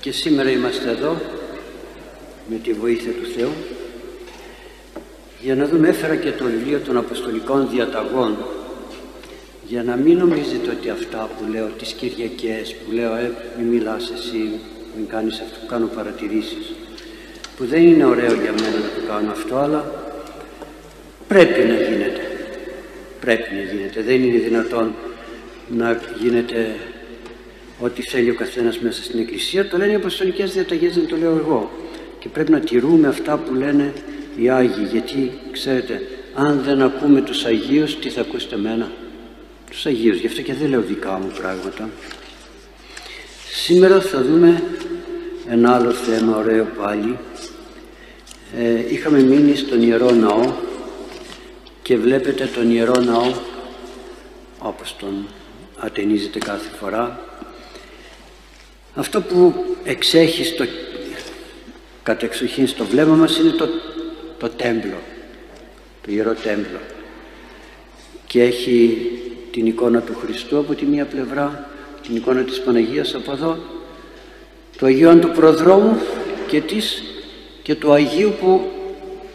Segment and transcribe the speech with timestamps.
[0.00, 1.20] και σήμερα είμαστε εδώ
[2.50, 3.50] με τη βοήθεια του Θεού
[5.40, 8.36] για να δούμε έφερα και το βιβλίο των Αποστολικών Διαταγών
[9.66, 14.10] για να μην νομίζετε ότι αυτά που λέω τις Κυριακές που λέω ε, μην μιλάς
[14.10, 14.60] εσύ
[14.96, 16.72] μην κάνεις αυτό κάνω παρατηρήσεις
[17.56, 19.92] που δεν είναι ωραίο για μένα να το κάνω αυτό αλλά
[21.28, 22.20] πρέπει να γίνεται.
[23.20, 24.02] Πρέπει να γίνεται.
[24.02, 24.94] Δεν είναι δυνατόν
[25.68, 26.76] να γίνεται
[27.80, 31.36] ό,τι θέλει ο καθένας μέσα στην Εκκλησία το λένε οι Αποστολικές Διαταγές δεν το λέω
[31.36, 31.70] εγώ.
[32.18, 33.92] Και πρέπει να τηρούμε αυτά που λένε
[34.36, 36.02] οι Άγιοι γιατί ξέρετε
[36.34, 38.90] αν δεν ακούμε τους Αγίους τι θα ακούσετε εμένα;
[39.70, 41.88] Τους Αγίους γι' αυτό και δεν λέω δικά μου πράγματα.
[43.52, 44.62] Σήμερα θα δούμε
[45.48, 47.18] ένα άλλο θέμα ωραίο πάλι.
[48.58, 50.52] Ε, είχαμε μείνει στον Ιερό Ναό
[51.82, 53.32] και βλέπετε τον Ιερό Ναό
[54.58, 55.26] όπως τον
[55.78, 57.27] ατενίζεται κάθε φορά
[58.98, 60.64] αυτό που εξέχει στο
[62.02, 63.68] κατεξοχήν στο βλέμμα μας είναι το,
[64.38, 64.98] το τέμπλο
[66.02, 66.78] το Ιερό Τέμπλο
[68.26, 69.06] και έχει
[69.52, 71.68] την εικόνα του Χριστού από τη μία πλευρά
[72.02, 73.58] την εικόνα της Παναγίας από εδώ
[74.78, 75.98] το Αγίον του Προδρόμου
[76.46, 77.02] και της
[77.62, 78.70] και του Αγίου που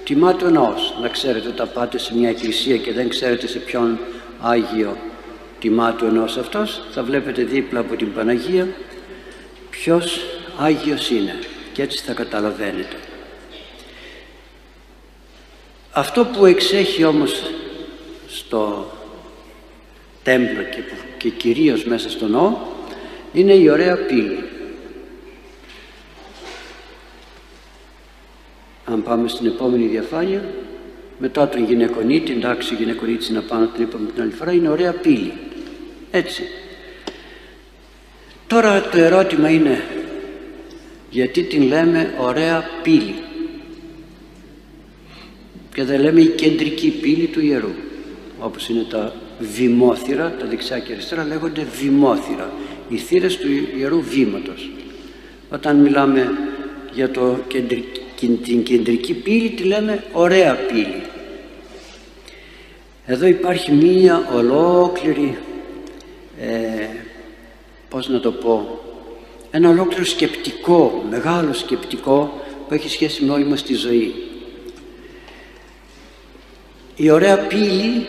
[0.04, 0.98] τιμάται ο ναός.
[1.02, 4.00] Να ξέρετε όταν πάτε σε μια εκκλησία και δεν ξέρετε σε ποιον
[4.42, 4.98] Άγιο
[5.60, 8.68] τιμάται ο ναός αυτός θα βλέπετε δίπλα από την Παναγία
[9.74, 10.20] ποιος
[10.58, 11.40] Άγιος είναι.
[11.74, 12.96] Και έτσι θα καταλαβαίνετε.
[15.92, 17.52] Αυτό που εξέχει όμως
[18.28, 18.92] στο
[20.24, 20.82] τέμπλο και,
[21.18, 22.58] και κυρίως μέσα στο ναό
[23.34, 24.44] είναι η ωραία πύλη.
[28.86, 30.44] Αν πάμε στην επόμενη διαφάνεια
[31.20, 34.92] μετά τον γυναικονίτη εντάξει η γυναικονίτης είναι πάνω την είπαμε την άλλη φορά είναι ωραία
[34.92, 35.34] πύλη.
[36.12, 36.44] Έτσι
[38.54, 39.84] τώρα το ερώτημα είναι
[41.10, 43.16] γιατί την λέμε ωραία πύλη;
[45.74, 47.72] Και δεν λέμε η κεντρική πύλη του ιερού
[48.40, 52.52] όπως είναι τα βημόθυρα τα δεξιά και αριστερά λέγονται βημόθυρα
[52.90, 53.48] οι θύρες του
[53.78, 54.70] ιερού βήματος.
[55.50, 56.32] Όταν μιλάμε
[56.94, 58.02] για το κεντρική
[58.44, 61.02] την κεντρική πύλη τη λέμε ωραία πύλη.
[63.06, 65.38] Εδώ υπάρχει μία ολόκληρη
[66.42, 66.83] ε,
[67.94, 68.80] πώς να το πω
[69.52, 74.14] ένα ολόκληρο σκεπτικό μεγάλο σκεπτικό που έχει σχέση με όλη μας τη ζωή
[76.96, 78.06] η ωραία πύλη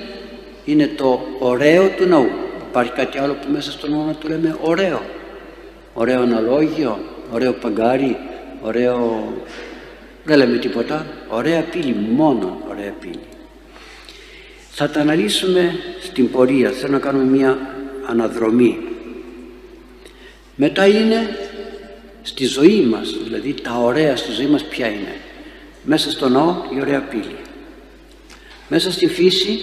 [0.65, 2.29] είναι το ωραίο του ναού
[2.71, 5.03] υπάρχει κάτι άλλο που μέσα στο ναό να το λέμε ωραίο
[5.95, 6.99] ωραίο αναλόγιο
[7.33, 8.17] ωραίο παγκάρι
[8.63, 9.33] ωραίο
[10.25, 11.07] δεν λέμε τίποτα.
[11.29, 13.21] Ωραία πύλη, μόνο ωραία πύλη.
[14.71, 16.71] Θα τα αναλύσουμε στην πορεία.
[16.71, 17.59] Θέλω να κάνουμε μια
[18.07, 18.79] αναδρομή.
[20.57, 21.39] Μετά είναι
[22.23, 25.17] στη ζωή μας, δηλαδή τα ωραία στη ζωή μας ποια είναι.
[25.83, 27.37] Μέσα στο ναό η ωραία πύλη.
[28.69, 29.59] Μέσα στη φύση,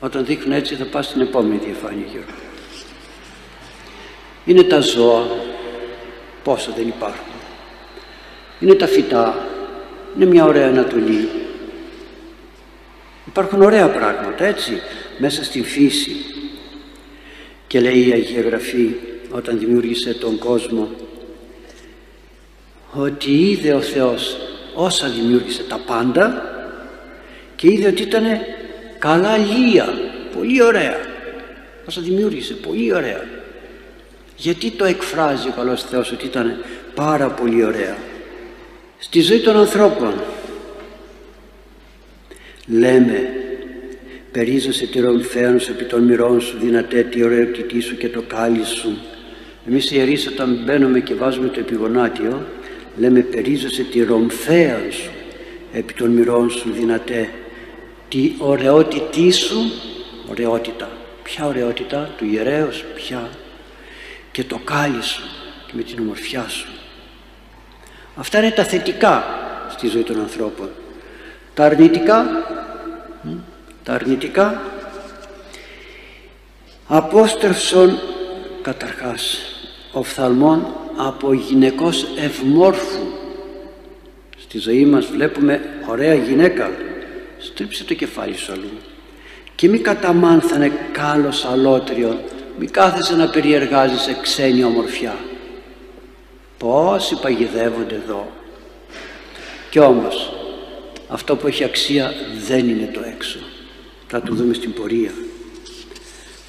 [0.00, 2.30] όταν δείχνω έτσι θα πάω στην επόμενη διαφάνεια Γιώργο.
[4.44, 5.26] Είναι τα ζώα,
[6.42, 7.30] πόσο δεν υπάρχουν
[8.60, 9.48] είναι τα φυτά,
[10.16, 11.28] είναι μια ωραία Ανατολή.
[13.26, 14.80] Υπάρχουν ωραία πράγματα έτσι
[15.18, 16.16] μέσα στην φύση
[17.70, 18.90] και λέει η Αγία Γραφή
[19.30, 20.90] όταν δημιούργησε τον κόσμο
[22.92, 24.36] ότι είδε ο Θεός
[24.74, 26.42] όσα δημιούργησε τα πάντα
[27.56, 28.24] και είδε ότι ήταν
[28.98, 29.88] καλά λία,
[30.36, 30.96] πολύ ωραία.
[31.88, 33.24] Όσα δημιούργησε, πολύ ωραία.
[34.36, 36.64] Γιατί το εκφράζει ο καλός Θεός ότι ήταν
[36.94, 37.96] πάρα πολύ ωραία
[38.98, 40.14] στη ζωή των ανθρώπων;
[42.66, 43.39] Λέμε
[44.32, 48.64] περίζωσε τη ρομφαίων σου επί των μυρών σου δυνατέ τη ωραιοτητή σου και το κάλι
[48.64, 48.98] σου.
[49.68, 52.46] Εμείς οι ιερείς όταν μπαίνουμε και βάζουμε το επιγονάτιο
[52.96, 55.10] λέμε περίζωσε τη ρομφαία σου
[55.72, 57.30] επί των μυρών σου δυνατέ
[58.08, 59.72] τη ωραιότητή σου.
[60.30, 60.88] Ωραιότητα.
[61.22, 63.28] Ποια ωραιότητα; Του ιερέως ποια;
[64.32, 65.22] Και το κάλι σου
[65.66, 66.68] και με την ομορφιά σου.
[68.16, 69.24] Αυτά είναι τα θετικά
[69.70, 70.68] στη ζωή των ανθρώπων.
[71.54, 72.26] Τα αρνητικά,
[73.84, 74.62] τα αρνητικά
[76.86, 77.98] απόστρεψον
[78.62, 79.38] καταρχάς
[79.92, 80.66] οφθαλμών
[80.96, 83.06] από γυναικός ευμόρφου.
[84.38, 86.70] Στη ζωή μας βλέπουμε ωραία γυναίκα.
[87.38, 88.70] Στρίψε το κεφάλι σου αλλού.
[89.54, 92.18] Και μη καταμάνθανε κάλος αλότριο
[92.58, 95.16] μη κάθεσαι να περιεργάζεσαι ξένη ομορφιά.
[96.58, 98.30] Πόσοι παγιδεύονται εδώ.
[99.70, 100.32] Κι όμως
[101.08, 102.12] αυτό που έχει αξία
[102.46, 103.38] δεν είναι το έξω.
[104.12, 105.10] Θα το δούμε στην πορεία.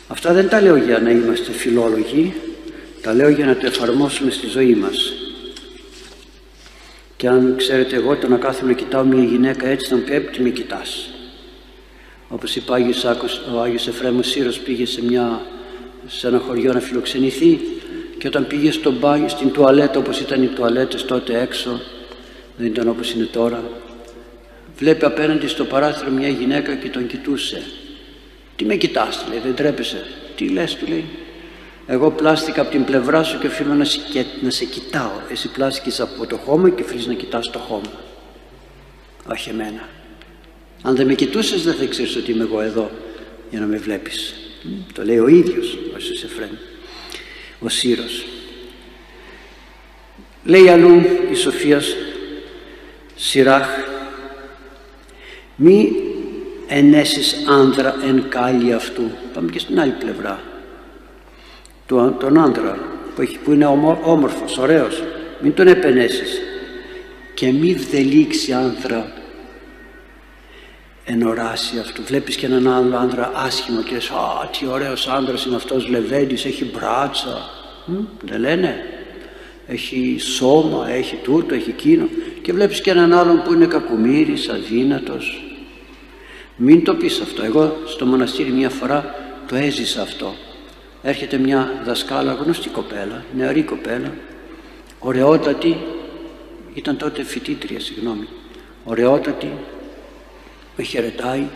[0.07, 2.33] Αυτά δεν τα λέω για να είμαστε φιλόλογοι,
[3.01, 5.13] Τα λέω για να το εφαρμόσουμε στη ζωή μας.
[7.17, 10.19] Και αν ξέρετε εγώ το να κάθομαι να κοιτάω μια γυναίκα έτσι θα μου πει
[10.19, 11.09] τι με κοιτάς.
[12.29, 15.41] Όπως είπε Άγιος Άκος, ο Άγιος Εφραίμος Σύρος πήγε σε, μια,
[16.07, 17.59] σε ένα χωριό να φιλοξενηθεί
[18.17, 21.81] και όταν πήγε στο μπάνιο, στην τουαλέτα όπως ήταν οι τουαλέτες τότε έξω
[22.57, 23.63] δεν ήταν όπως είναι τώρα
[24.81, 27.63] βλέπει απέναντι στο παράθυρο μια γυναίκα και τον κοιτούσε.
[28.55, 30.05] Τι με κοιτάς λέει δεν τρέπεσαι.
[30.35, 31.05] Τι λες του λέει.
[31.87, 33.99] Εγώ πλάστηκα από την πλευρά σου και οφείλω να σε,
[34.41, 35.11] να σε κοιτάω.
[35.31, 37.91] Εσύ πλάστηκες από το χώμα και οφείλεις να κοιτάς το χώμα
[39.27, 39.87] όχι εμένα.
[40.81, 42.91] Αν δεν με κοιτούσες δεν θα ξέρεις ότι είμαι εγώ εδώ
[43.49, 44.35] για να με βλέπεις
[44.93, 46.49] το λέει ο ίδιος ο Ιησούς Εφραίμ
[47.59, 48.25] ο Σύρος
[50.43, 51.01] λέει αλλού
[51.31, 51.95] η Σοφίας
[53.15, 53.67] Σιράχ
[55.63, 55.91] μη
[56.67, 59.03] ενέσεις άνδρα εν κάλλη αυτού.
[59.33, 60.39] Πάμε και στην άλλη πλευρά.
[62.19, 62.77] Τον άνδρα
[63.15, 63.65] που, έχει, που είναι
[64.03, 65.03] όμορφος, ωραίος.
[65.39, 66.41] Μην τον επενέσεις.
[67.33, 69.13] Και μη βδελήξει άνδρα
[71.05, 72.03] ενοράσει αυτού.
[72.03, 76.45] Βλέπεις και έναν άλλο άνδρα άσχημο και λες α τι ωραίος άνδρας είναι αυτός λεβέντης
[76.45, 77.49] έχει μπράτσα
[77.85, 78.75] Μ, δεν λένε.
[79.67, 82.07] Έχει σώμα, έχει τούτο, έχει εκείνο.
[82.41, 85.50] Και βλέπεις και έναν άλλον που είναι κακομύρης, αδύνατος
[86.55, 87.43] μην το πεις αυτό.
[87.43, 89.15] Εγώ στο μοναστήρι μια φορά
[89.47, 90.35] το έζησα αυτό.
[91.01, 94.13] Έρχεται μια δασκάλα γνωστή κοπέλα νεαρή κοπέλα
[94.99, 95.77] ωραιότατη
[96.73, 98.27] ήταν τότε φοιτήτρια συγγνώμη
[98.83, 99.51] ωραιότατη
[100.77, 101.47] με χαιρετάει.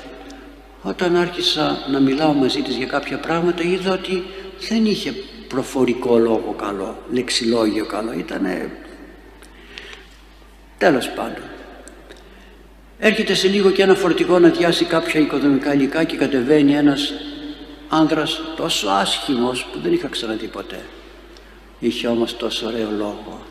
[0.81, 4.23] Όταν άρχισα να μιλάω μαζί της για κάποια πράγματα είδα ότι
[4.69, 5.13] δεν είχε
[5.47, 8.71] προφορικό λόγο καλό, λεξιλόγιο καλό, ήτανε
[10.77, 11.43] τέλος πάντων.
[12.99, 17.13] Έρχεται σε λίγο και ένα φορτηγό να διάσει κάποια οικοδομικά υλικά και κατεβαίνει ένας
[17.89, 20.85] άνδρας τόσο άσχημος που δεν είχα ξαναδεί ποτέ.
[21.79, 23.45] Είχε όμως τόσο ωραίο λόγο.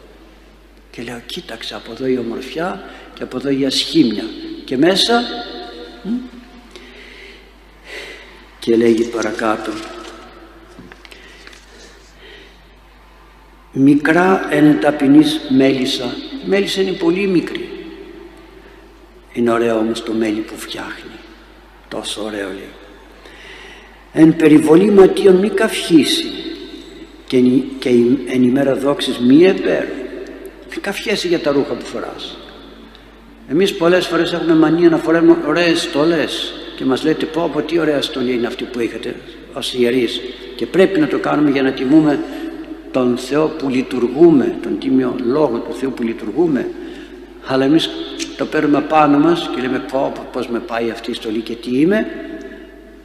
[0.90, 4.24] Και λέω κοίταξε από εδώ η ομορφιά και από εδώ η ασχήμια
[4.64, 5.22] και μέσα
[8.58, 9.72] και λέγει παρακάτω
[13.72, 17.73] μικρά εν ταπεινής μέλισσα μέλισσα είναι πολύ μικρή
[19.34, 21.18] είναι ωραίο όμως το μέλι που φτιάχνει.
[21.88, 22.72] Τόσο ωραίο λέει.
[24.12, 26.24] Εν περιβολή ματίων μη καυχήσει
[27.26, 27.40] και,
[27.78, 27.88] και
[28.26, 29.84] εν ημέρα δόξης μη επέρ
[30.70, 32.38] μη καυχέσει για τα ρούχα που φοράς.
[33.48, 37.78] Εμείς πολλές φορές έχουμε μανία να φοράμε ωραίες στολές και μας λέτε πω από τι
[37.78, 39.14] ωραία στολή είναι αυτή που έχετε
[39.54, 40.20] ως ιερείς
[40.56, 42.24] και πρέπει να το κάνουμε για να τιμούμε
[42.90, 46.68] τον Θεό που λειτουργούμε, τον τίμιο λόγο του Θεού που λειτουργούμε
[47.46, 47.90] αλλά εμείς
[48.36, 51.54] το παίρνουμε πάνω μας και λέμε πω, πω πως με πάει αυτή η στολή και
[51.54, 52.06] τι είμαι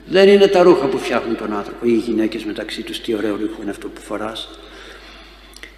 [0.06, 3.36] δεν είναι τα ρούχα που φτιάχνουν τον άνθρωπο ή οι γυναίκες μεταξύ τους τι ωραίο
[3.36, 4.50] ρούχο είναι αυτό που φοράς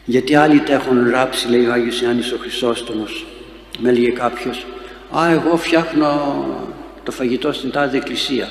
[0.05, 3.25] γιατί άλλοι τα έχουν ράψει λέει ο Άγιος Ιάννης ο Χρυσόστομος
[3.79, 4.65] με έλεγε κάποιος
[5.17, 6.09] «Α, εγώ φτιάχνω
[7.03, 8.49] το φαγητό στην τάδε εκκλησία».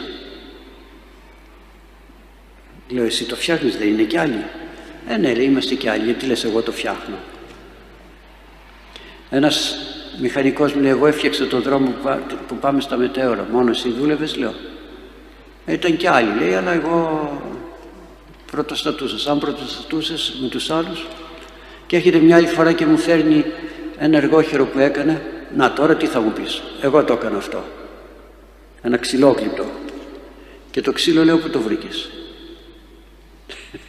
[2.89, 4.45] Λέω «Εσύ το φτιάχνεις, δεν είναι κι άλλοι».
[5.09, 7.17] «Ε, ναι, λέει, είμαστε κι άλλοι, γιατί λες εγώ το φτιάχνω».
[9.31, 9.77] Ένας
[10.21, 11.95] μηχανικός μου λέει «Εγώ έφτιαξα τον δρόμο
[12.49, 14.55] που πάμε στα μετέωρα, μόνος εσύ δούλευες», λέω.
[15.67, 17.33] Ε, ήταν κι άλλοι, λέει, αλλά εγώ
[18.51, 19.31] πρωτοστατούσα.
[19.31, 21.07] Αν πρωτοστατούσες με τους άλλους
[21.87, 23.45] και έρχεται μια άλλη φορά και μου φέρνει
[23.99, 25.23] ένα εργόχειρο που έκανε
[25.57, 27.65] να τώρα τι θα μου πεις; Εγώ το έκανα αυτό
[28.83, 29.65] ένα ξυλόκλητο
[30.71, 32.11] και το ξύλο λέω που το βρήκες;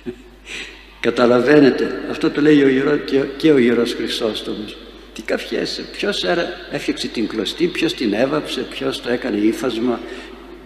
[0.99, 4.77] Καταλαβαίνετε αυτό το λέει ο ιερό, και, και ο Ιερός Χρυσόστομος
[5.13, 6.25] τι καφιέσαι, ποιος
[6.71, 9.99] έφτιαξε την κλωστή, ποιος την έβαψε, ποιος το έκανε ύφασμα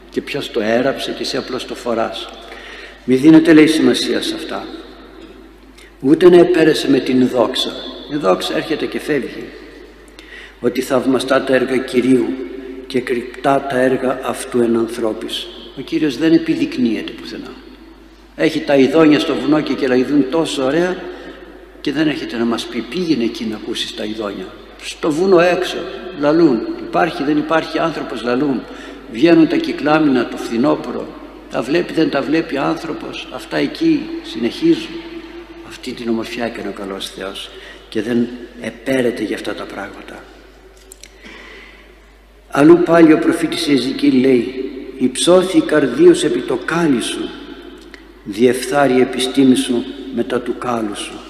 [0.09, 2.29] και ποιος το έραψε και εσύ απλώς το φοράς.
[3.05, 4.67] Μη δίνετε λέει σημασία σε αυτά.
[5.99, 7.71] Ούτε να επέρεσε με την δόξα
[8.13, 9.43] η δόξα έρχεται και φεύγει
[10.59, 12.25] ότι θαυμαστά τα έργα Κυρίου
[12.87, 15.47] και κρυπτά τα έργα αυτού εν ανθρώπης
[15.77, 17.51] ο Κύριος δεν επιδεικνύεται πουθενά
[18.35, 20.95] έχει τα ειδόνια στο βουνό και κελαϊδούν τόσο ωραία
[21.86, 24.46] και δεν έρχεται να μας πει πήγαινε εκεί να ακούσεις τα ειδόνια.
[24.82, 25.77] Στο βουνό έξω
[26.20, 26.60] λαλούν.
[26.80, 28.62] Υπάρχει δεν υπάρχει άνθρωπος λαλούν.
[29.12, 31.08] Βγαίνουν τα κυκλάμινα το φθινόπωρο.
[31.51, 33.27] Τα βλέπει δεν τα βλέπει άνθρωπος.
[33.34, 34.96] Αυτά εκεί συνεχίζουν.
[35.68, 37.50] Αυτή την ομορφιά και ο καλός Θεός
[37.89, 38.27] και δεν
[38.62, 40.24] επέρεται για αυτά τα πράγματα.
[42.50, 47.30] Αλλού πάλι ο προφήτης Εζική λέει «Υψώθη η καρδίος επί το κάλι σου,
[48.24, 49.84] διεφθάρει η επιστήμη σου
[50.15, 51.25] μετά του κάλου σου».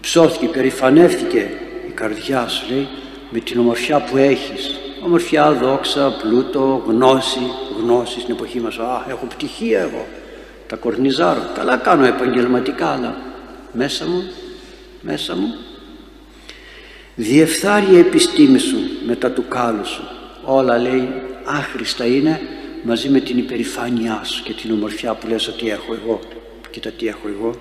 [0.00, 1.50] Υψώθηκε, περηφανεύτηκε
[1.88, 2.88] η καρδιά σου λέει
[3.30, 4.80] με την ομορφιά που έχεις.
[5.04, 7.40] Ομορφιά, δόξα, πλούτο, γνώση,
[7.82, 8.78] γνώση στην εποχή μας.
[8.78, 10.06] Α, έχω πτυχία εγώ,
[10.66, 11.50] τα κορνιζάρω.
[11.54, 13.16] Καλά κάνω επαγγελματικά, αλλά
[13.72, 14.22] μέσα μου,
[15.00, 15.54] μέσα μου.
[17.14, 18.76] Διεφθάρει η επιστήμη σου
[19.06, 20.02] μετά του κάλου σου.
[20.44, 21.08] Όλα λέει
[21.44, 22.40] άχρηστα είναι
[22.82, 26.20] μαζί με την υπερηφάνειά σου και την ομορφιά που λες ότι έχω εγώ.
[26.70, 27.54] Κοίτα τι έχω εγώ.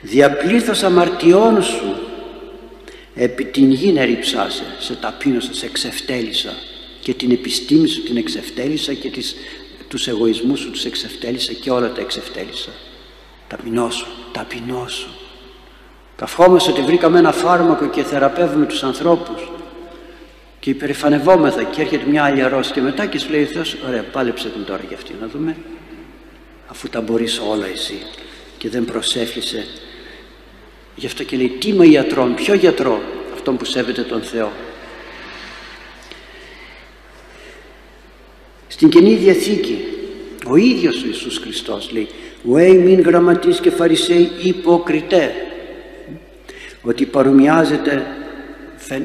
[0.00, 1.94] Διαπλήθος αμαρτιών σου
[3.14, 6.54] επί την γη να ρίψάσαι, σε ταπείνωσα, σε εξευτέλισα
[7.00, 9.34] και την επιστήμη σου την εξευτέλισα και τις,
[9.88, 12.70] τους εγωισμούς σου τους εξευτέλισα και όλα τα εξευτέλισα.
[13.48, 15.08] Ταπεινό σου, ταπεινό σου.
[16.16, 19.50] Καυχόμαστε ότι βρήκαμε ένα φάρμακο και θεραπεύουμε τους ανθρώπους
[20.60, 24.02] και υπερηφανευόμεθα και έρχεται μια άλλη αρρώστια και μετά και σου λέει ο Θεός ωραία
[24.02, 25.56] πάλεψε την τώρα για αυτή να δούμε
[26.66, 28.02] αφού τα μπορείς όλα εσύ
[28.58, 29.66] και δεν προσεύχεσαι
[31.00, 33.00] γι' αυτό και λέει τι με ιατρών, ποιο γιατρό
[33.32, 34.52] αυτόν που σέβεται τον Θεό
[38.66, 39.84] στην Καινή Διαθήκη
[40.46, 42.08] ο ίδιος ο Ιησούς Χριστός λέει
[42.44, 45.34] «Ουέι μην γραμματείς και φαρισαίοι υποκριτέ»
[46.82, 48.06] ότι παρομοιάζεται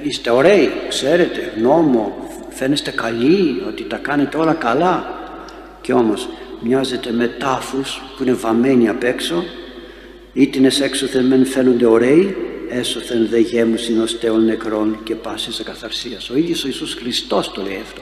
[0.02, 5.20] είστε ωραίοι, ξέρετε, νόμο, φαίνεστε καλοί, ότι τα κάνετε όλα καλά.
[5.82, 9.44] Και όμως μοιάζετε με τάφους που είναι βαμμένοι απ' έξω
[10.38, 12.36] ήτινες έξωθεν μεν φαίνονται ωραίοι
[12.70, 17.80] έσωθεν δε γέμους συνοστέων νεκρών και πάσης ακαθαρσίας ο ίδιος ο Ιησούς Χριστός το λέει
[17.82, 18.01] αυτό.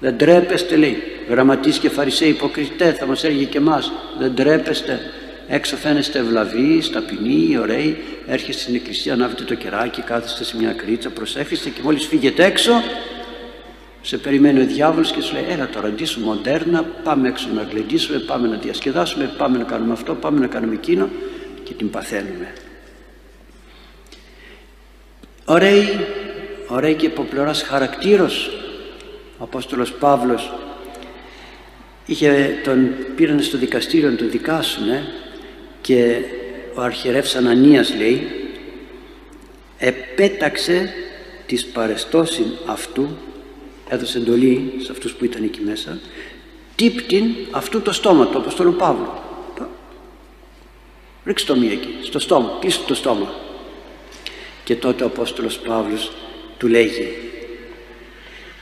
[0.00, 0.96] Δεν τρέπεστε λέει
[1.28, 5.00] γραμματείς και φαρισαίοι υποκριτέ θα μας έλεγε και εμάς δεν τρέπεστε
[5.48, 11.10] έξω φαίνεστε ευλαβείς, ταπεινοί, ωραίοι έρχεστε στην εκκλησία, ανάβετε το κεράκι κάθεστε σε μια κρίτσα,
[11.10, 12.72] προσέχεστε και μόλις φύγετε έξω
[14.02, 18.18] σε περιμένει ο διάβολος και σου λέει έλα τώρα ντύσου μοντέρνα πάμε έξω να γλεντήσουμε
[18.18, 21.08] πάμε να διασκεδάσουμε πάμε να κάνουμε αυτό πάμε να κάνουμε εκείνο
[21.64, 22.52] και την παθαίνουμε.
[25.44, 25.88] Ωραίοι
[26.68, 28.50] ωραίοι και υποπλευράς χαρακτήρος
[29.38, 30.52] ο Απόστολος Παύλος
[32.06, 35.04] είχε, τον πήραν στο δικαστήριο να τον δικάσουνε
[35.80, 36.16] και
[36.74, 38.28] ο αρχιερεύς Ανανίας λέει
[39.78, 40.92] επέταξε
[41.46, 43.08] τις παρεστώσεις αυτού
[43.90, 45.98] έδωσε εντολή σε αυτούς που ήταν εκεί μέσα.
[46.74, 49.12] Τύπτην αυτού το στόμα του Αποστόλου Παύλου
[51.24, 53.34] ρίξε το μία εκεί στο στόμα, κλείσε το στόμα.
[54.64, 56.12] Και τότε ο Απόστολος Παύλος
[56.58, 57.16] του λέγει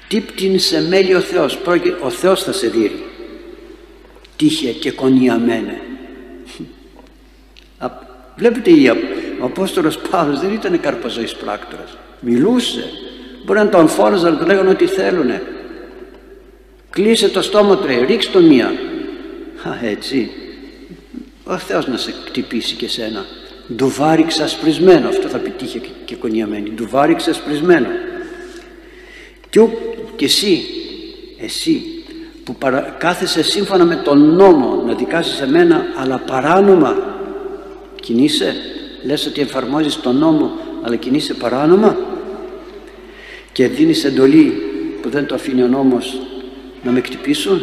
[0.09, 1.59] τύπτην σε μέλη ο Θεός
[2.03, 3.05] ο Θεός θα σε δει
[4.37, 5.81] τύχε και κονιαμένε
[8.39, 8.71] Βλέπετε
[9.41, 11.97] ο Απόστολος Παύλος δεν ήταν καρποζωής πράκτορας.
[12.21, 12.85] Μιλούσε.
[13.49, 15.43] Μπορεί να τον φώναζαν να του λέγανε ό,τι θέλουνε.
[16.91, 18.67] Κλείσε το στόμα του, ρίξε το μία.
[19.63, 20.31] Α, έτσι.
[21.45, 23.25] Ο Θεός να σε κτυπήσει και σένα.
[23.75, 25.09] Ντουβάρι ξασπρισμένο.
[25.09, 26.71] Αυτό θα πετύχει και κονιαμένη.
[26.71, 27.87] Ντουβάρι ξασπρισμένο.
[29.51, 29.61] Και,
[30.17, 30.65] και εσύ,
[31.41, 31.83] εσύ
[32.45, 36.97] που παρα, κάθεσαι σύμφωνα με τον νόμο να δικάσεις εμένα αλλά παράνομα
[38.01, 38.55] Κινείσαι,
[39.05, 40.51] λες ότι εφαρμόζεις τον νόμο
[40.83, 41.97] αλλά κινείσαι παράνομα
[43.59, 44.53] και δίνεις εντολή
[45.03, 46.21] που δεν το αφήνει ο νόμος
[46.83, 47.61] να με κτυπήσουν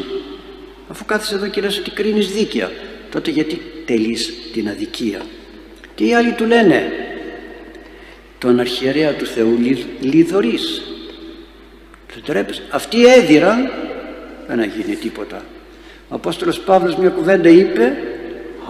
[0.88, 2.72] αφού κάθεσαι εδώ και λες ότι κρίνεις δίκαια
[3.12, 5.22] τότε γιατί τελείς την αδικία;
[5.96, 6.92] Και οι άλλοι του λένε
[8.38, 9.60] τον αρχιερέα του Θεού
[10.00, 10.82] λιδωρείς
[12.70, 13.72] αυτοί έδιραν
[14.48, 15.46] δεν έγινε τίποτα
[16.10, 17.98] ο Απόστολος Παύλος μια κουβέντα είπε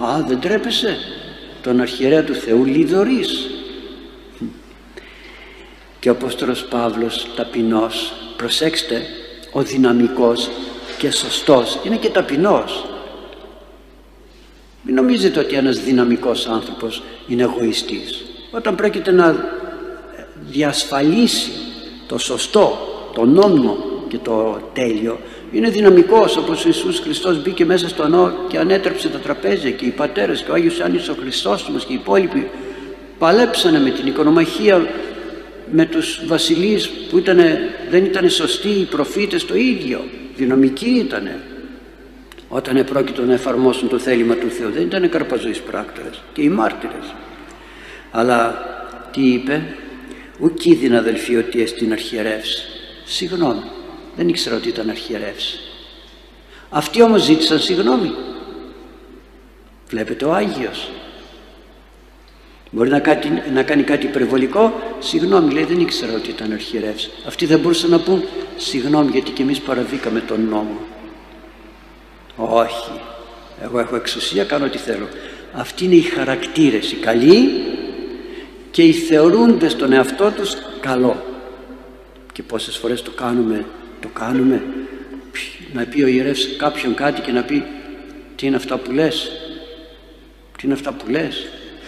[0.04, 0.96] α δεν τρέπεσαι.
[1.62, 3.50] Τον αρχιερέα του Θεού λιδωρείς
[6.06, 9.02] και ο Απόστολος Παύλος ταπεινός προσέξτε
[9.52, 10.50] ο δυναμικός
[10.98, 11.78] και σωστός.
[11.84, 12.86] Είναι και ταπεινός.
[14.82, 18.24] Μην νομίζετε ότι ένας δυναμικός άνθρωπος είναι εγωιστής.
[18.50, 19.34] Όταν πρόκειται να
[20.40, 21.50] διασφαλίσει
[22.06, 22.78] το σωστό,
[23.14, 23.76] το νόμιμο
[24.08, 25.18] και το τέλειο
[25.52, 29.84] είναι δυναμικός όπως ο Ιησούς Χριστός μπήκε μέσα στο νό και ανέτρεψε τα τραπέζια και
[29.84, 32.50] οι πατέρες και ο Άγιος Άννης ο Χριστός μας και οι υπόλοιποι
[33.18, 34.88] παλέψανε με την οικονομαχία
[35.70, 37.58] με τους βασιλείς που ήτανε,
[37.90, 40.04] δεν ήταν σωστοί οι προφήτες το ίδιο
[40.36, 41.40] δυναμικοί ήτανε.
[42.48, 47.14] Όταν επρόκειτο να εφαρμόσουν το θέλημα του Θεού δεν ήταν καρπαζοείς πράκτορες και οι μάρτυρες.
[48.10, 48.64] Αλλά
[49.12, 49.76] τι είπε
[50.38, 52.66] ουκ είδην αδελφοί ότι εστιν αρχιερεύς
[53.04, 53.62] συγγνώμη
[54.16, 55.58] δεν ήξερα ότι ήταν αρχιερεύς
[56.70, 58.14] αυτοί όμως ζήτησαν συγγνώμη
[59.88, 60.90] βλέπετε ο Άγιος
[62.76, 67.10] μπορεί να, κάτι, να κάνει κάτι υπερβολικό; Συγγνώμη λέει δεν ήξερα ότι ήταν αρχιερεύς.
[67.26, 68.22] Αυτοί δεν μπορούσαν να πούν
[68.56, 70.80] συγγνώμη γιατί και εμείς παραβήκαμε τον νόμο
[72.36, 72.90] όχι.
[73.62, 75.08] Εγώ έχω εξουσία κάνω ό,τι θέλω.
[75.52, 77.50] Αυτοί είναι οι χαρακτήρες οι καλοί
[78.70, 81.24] και οι θεωρούνται στον εαυτό τους καλό.
[82.32, 83.64] Και πόσες φορές το κάνουμε
[84.00, 84.62] το κάνουμε.
[85.72, 87.64] Να πει ο ιερεύς κάποιον κάτι και να πει
[88.36, 89.30] τι είναι αυτά που λες;
[90.58, 91.46] Τι είναι αυτά που λες;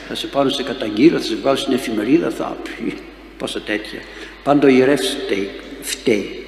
[0.08, 2.96] Θα σε πάρουν σε καταγγείλω, θα σε βγάλω στην εφημερίδα, θα πει
[3.38, 4.00] πόσα τέτοια.
[4.42, 5.50] Πάντο ο ιερεύς φταίει.
[5.80, 6.46] φταίει.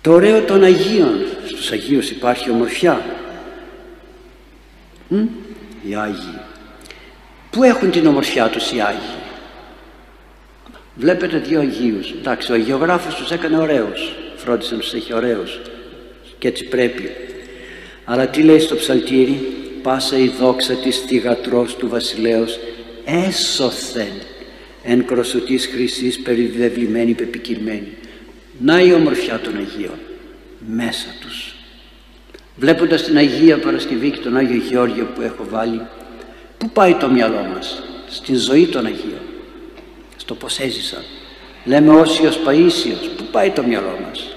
[0.00, 1.14] Το ωραίο των Αγίων.
[1.46, 3.04] Στους Αγίους υπάρχει ομορφιά.
[5.08, 5.16] Μ;
[5.88, 6.40] Οι Άγιοι.
[7.50, 9.18] Πού έχουν την ομορφιά τους οι Άγιοι;
[10.94, 12.10] Βλέπετε δύο Αγίους.
[12.10, 14.12] Εντάξει, ο Αγιογράφος τους έκανε ωραίους.
[14.36, 15.60] Φρόντισε να τους έχει ωραίους.
[16.38, 17.10] Και έτσι πρέπει.
[18.04, 22.58] Αλλά τι λέει στο ψαλτήρι; Πάσα η δόξα της θυγατρός του βασιλέως
[23.04, 24.12] έσωθεν
[24.82, 27.96] εν κροσωτής χρυσής περιδευλημένη πεπικυρμένη.
[28.58, 29.98] Να η ομορφιά των Αγίων
[30.66, 31.54] μέσα τους.
[32.56, 35.80] Βλέποντας την Αγία Παρασκευή και τον Άγιο Γεώργιο που έχω βάλει,
[36.58, 39.22] πού πάει το μυαλό μας, στην ζωή των Αγίων,
[40.16, 41.02] στο πώς έζησαν.
[41.64, 44.36] Λέμε Όσιος Παΐσιος, πού πάει το μυαλό μας,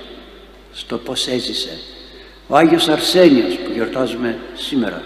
[0.74, 1.78] στο πώς έζησε.
[2.48, 5.04] Ο Άγιος Αρσένιος που γιορτάζουμε σήμερα,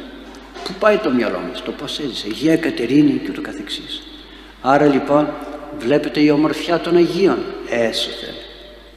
[0.63, 2.27] πού πάει το μυαλό μας, στο πώς έζησε.
[2.27, 4.01] Η Αγία Κατερίνη και το καθεξής.
[4.61, 5.33] Άρα λοιπόν
[5.79, 7.39] βλέπετε η ομορφιά των Αγίων
[7.69, 8.33] έσωθε.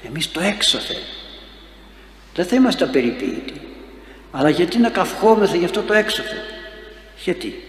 [0.06, 0.97] Εμείς το έξωθε.
[2.35, 3.61] Δεν θα είμαστε απεριποίητοι.
[4.30, 6.37] Αλλά γιατί να καυχόμεθα γι' αυτό το έξωθε.
[7.25, 7.62] Γιατί;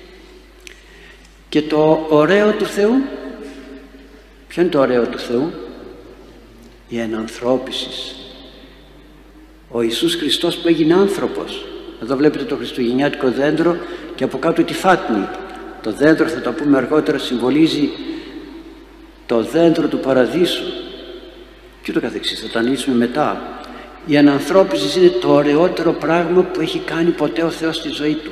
[1.49, 3.03] Και το ωραίο του Θεού,
[4.47, 5.53] ποιο είναι το ωραίο του Θεού,
[6.87, 7.89] η ενανθρώπιση.
[9.69, 11.65] Ο Ιησούς Χριστός που έγινε άνθρωπος.
[12.01, 13.77] Εδώ βλέπετε το χριστουγεννιάτικο δέντρο
[14.15, 15.27] και από κάτω τη φάτνη.
[15.81, 17.89] Το δέντρο θα το πούμε αργότερα συμβολίζει
[19.25, 20.63] το δέντρο του παραδείσου.
[21.83, 23.41] Και το καθεξής θα τα αναλύσουμε μετά.
[24.05, 28.31] Η ανανθρώπιση είναι το ωραιότερο πράγμα που έχει κάνει ποτέ ο Θεός στη ζωή του.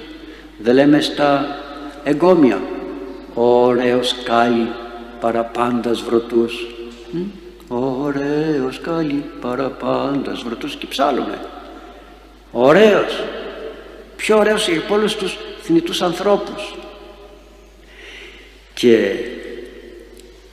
[0.58, 1.58] Δεν λέμε στα
[2.04, 2.62] εγκόμια
[3.34, 4.68] ωραίος κάλλη
[5.20, 6.68] παραπάντας βρωτούς
[7.68, 11.40] ωραίος κάλλη παραπάντας βρωτούς και ψάλλουμε
[12.52, 13.24] ωραίος
[14.24, 16.76] πιο ωραίος από όλους τους θνητούς ανθρώπους.
[18.74, 19.16] Και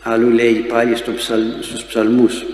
[0.03, 2.45] αλλού λέει πάλι στο ψαλ, στους ψαλμούς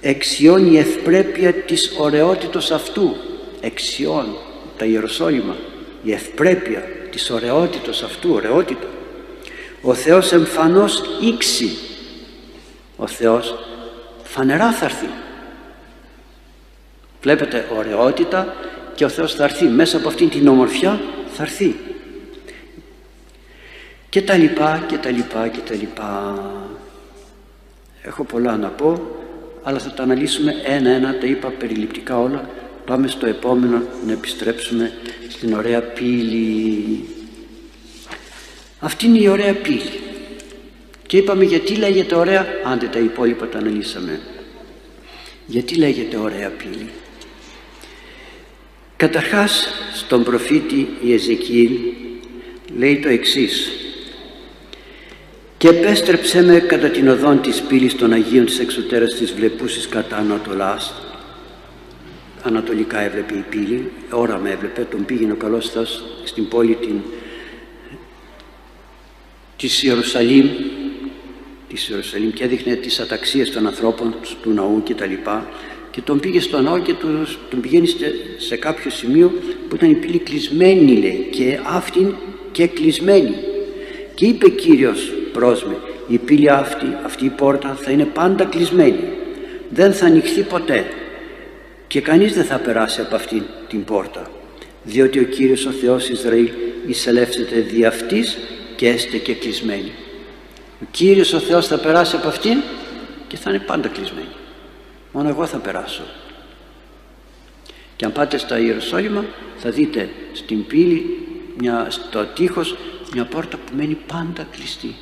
[0.00, 3.16] εξιώνει η ευπρέπεια της ωραιότητος αυτού
[3.60, 4.36] εξιών
[4.78, 5.56] τα Ιεροσόλυμα
[6.02, 8.86] η ευπρέπεια της ωραιότητος αυτού ωραιότητα
[9.82, 11.76] ο Θεός εμφανώς ήξη
[12.96, 13.54] ο Θεός
[14.22, 15.08] φανερά θα έρθει
[17.22, 18.54] βλέπετε ωραιότητα
[18.96, 21.00] και ο Θεός θα έρθει μέσα από αυτήν την ομορφιά
[21.36, 21.76] θα έρθει.
[24.08, 26.38] Και τα λοιπά και τα λοιπά και τα λοιπά.
[28.02, 29.16] Έχω πολλά να πω
[29.68, 32.48] αλλά θα τα αναλύσουμε ένα-ένα τα είπα περιληπτικά όλα.
[32.84, 34.92] Πάμε στο επόμενο να επιστρέψουμε
[35.28, 37.04] στην ωραία πύλη.
[38.78, 40.00] Αυτή είναι η ωραία πύλη.
[41.06, 44.20] Και είπαμε γιατί λέγεται ωραία; Άντε τα υπόλοιπα τα αναλύσαμε.
[45.46, 46.90] Γιατί λέγεται ωραία πύλη;
[48.96, 51.70] Καταρχάς στον προφήτη Ιεζεκίλ
[52.78, 53.70] λέει το εξής.
[55.58, 60.16] Και επέστρεψέ με κατά την οδόν της πύλης των Αγίων της εξωτέρας της Βλεπούσης κατά
[60.16, 60.94] Ανατολάς
[62.46, 67.00] ανατολικά έβλεπε η πύλη όραμα έβλεπε τον πήγαινε ο καλός Θεός στην πόλη την,
[69.56, 70.48] της Ιερουσαλήμ
[71.68, 75.48] της Ιερουσαλήμ και έδειχνε τις αταξίες των ανθρώπων του ναού και τα λοιπά
[75.96, 76.94] και τον πήγε στο ναό και
[77.50, 77.88] τον πηγαίνει
[78.36, 79.32] σε κάποιο σημείο
[79.68, 82.14] που ήταν η πύλη κλεισμένη λέει και αυτήν
[82.52, 83.34] και κλεισμένη
[84.14, 85.76] και είπε Κύριος πρόσμε
[86.08, 88.98] η πύλη αυτή, αυτή η πόρτα θα είναι πάντα κλεισμένη.
[89.68, 90.84] Δεν θα ανοιχθεί ποτέ.
[91.86, 94.30] Και κανείς δεν θα περάσει από αυτή την πόρτα.
[94.82, 96.48] Διότι ο Κύριος ο Θεός Ισραήλ
[96.86, 98.38] εισελεύσεται δι' αυτής
[98.76, 99.92] και έστε και κλεισμένη
[100.82, 102.62] ο Κύριος ο Θεός θα περάσει από αυτήν
[103.28, 104.44] και θα είναι πάντα κλεισμένη
[105.16, 106.02] μόνο εγώ θα περάσω
[107.96, 109.24] και αν πάτε στα Ιεροσόλυμα
[109.56, 111.26] θα δείτε στην πύλη
[111.58, 112.76] μια, στο τείχος
[113.12, 114.94] μια πόρτα που μένει πάντα κλειστή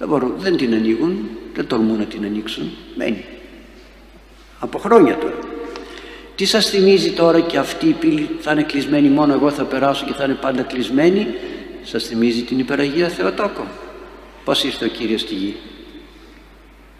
[0.00, 2.70] δεν, μπορούν, δεν την ανοίγουν, δεν τολμούν να την ανοίξουν.
[2.94, 3.24] Μένει.
[4.58, 5.38] Από χρόνια τώρα.
[6.34, 10.04] Τι σας θυμίζει τώρα και αυτή η πύλη θα είναι κλεισμένη μόνο εγώ θα περάσω
[10.06, 11.26] και θα είναι πάντα κλεισμένη;
[11.82, 13.66] Σας θυμίζει την υπεραγία Θεοτόκο.
[14.44, 15.56] Πώς ήρθε ο Κύριος στη γη;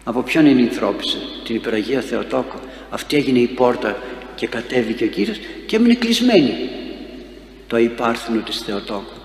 [0.03, 2.59] Από ποιον ενυνθρώπισε την υπεραγία Θεοτόκο.
[2.89, 3.97] Αυτή έγινε η πόρτα
[4.35, 6.53] και κατέβηκε ο Κύριος και έμεινε κλεισμένη.
[7.67, 9.19] Το υπάρθυνο της Θεοτόκου.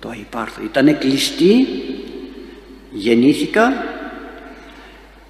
[0.00, 0.66] Το υπάρθυνο.
[0.66, 1.66] Ήταν κλειστή
[2.92, 3.84] γεννήθηκα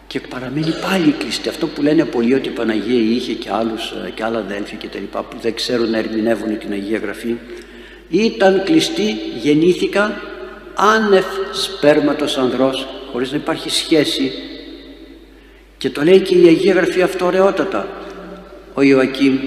[0.07, 1.49] και παραμένει πάλι κλειστή.
[1.49, 4.87] Αυτό που λένε πολλοί ότι η Παναγία είχε και, άλλους, ε, και άλλα αδέλφια και
[4.87, 7.37] τα λοιπά που δεν ξέρουν να ερμηνεύουν την Αγία Γραφή
[8.09, 10.21] ήταν κλειστή, γεννήθηκα
[10.75, 14.33] άνευ σπέρματος ανδρός χωρίς να υπάρχει σχέση
[15.87, 17.89] και το λέει και η Αγία Γραφή αυτό ωραιότατα
[18.75, 19.39] ο Ιωακήμ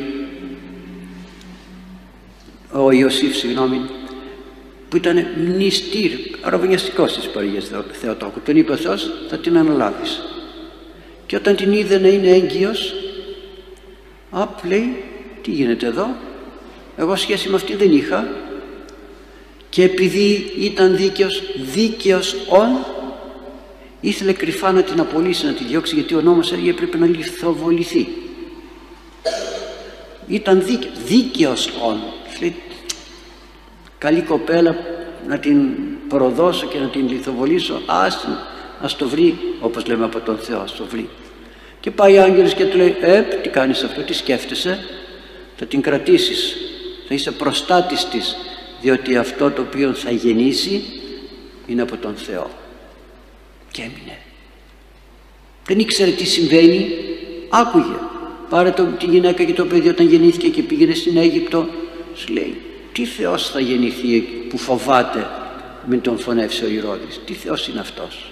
[2.71, 3.81] ο ο Ιωσήφ συγγνώμη
[4.89, 8.39] που ήταν μνηστήρ, αραβωνιαστικός της παρηγίας Θεοτόκου.
[8.39, 10.21] Τον είπε ο Θεός θα την αναλάβεις
[11.25, 12.93] και όταν την είδε να είναι έγκυος
[14.29, 15.03] απ λέει
[15.41, 16.15] τι γίνεται εδώ
[16.97, 18.27] εγώ σχέση με αυτή δεν είχα
[19.69, 21.41] και επειδή ήταν δίκαιος
[21.73, 22.98] δίκαιος όν
[24.01, 28.07] ήθελε κρυφά να την απολύσει να τη διώξει γιατί ο νόμος έλεγε πρέπει να λιθοβοληθεί.
[30.27, 31.99] Ήταν δίκαιος, δίκαιος όν
[32.41, 32.55] λέει
[33.97, 34.75] καλή κοπέλα
[35.27, 35.57] να την
[36.07, 37.81] προδώσω και να την λιθοβολήσω.
[37.85, 38.27] Ας,
[38.81, 41.09] ας το βρει όπως λέμε από τον Θεό ας το βρει
[41.79, 44.79] και πάει ο άγγελος και του λέει ε τι κάνεις αυτό τι σκέφτεσαι;
[45.55, 46.55] Θα την κρατήσεις
[47.07, 48.35] θα είσαι προστάτης της
[48.81, 50.83] διότι αυτό το οποίο θα γεννήσει
[51.67, 52.49] είναι από τον Θεό
[53.71, 54.17] και έμεινε.
[55.65, 56.87] Δεν ήξερε τι συμβαίνει.
[57.49, 57.95] Άκουγε.
[58.49, 61.67] Πάρε το, τη γυναίκα και το παιδί όταν γεννήθηκε και πήγαινε στην Αίγυπτο.
[62.15, 65.29] Σου λέει τι Θεός θα γεννηθεί που φοβάται
[65.85, 68.31] μην τον φωνεύσει ο Ηρώδης; Τι Θεός είναι αυτός;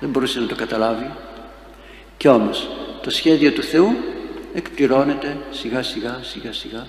[0.00, 1.10] Δεν μπορούσε να το καταλάβει.
[2.16, 2.68] Και όμως
[3.02, 3.96] το σχέδιο του Θεού
[4.54, 6.86] εκπληρώνεται σιγά σιγά σιγά σιγά.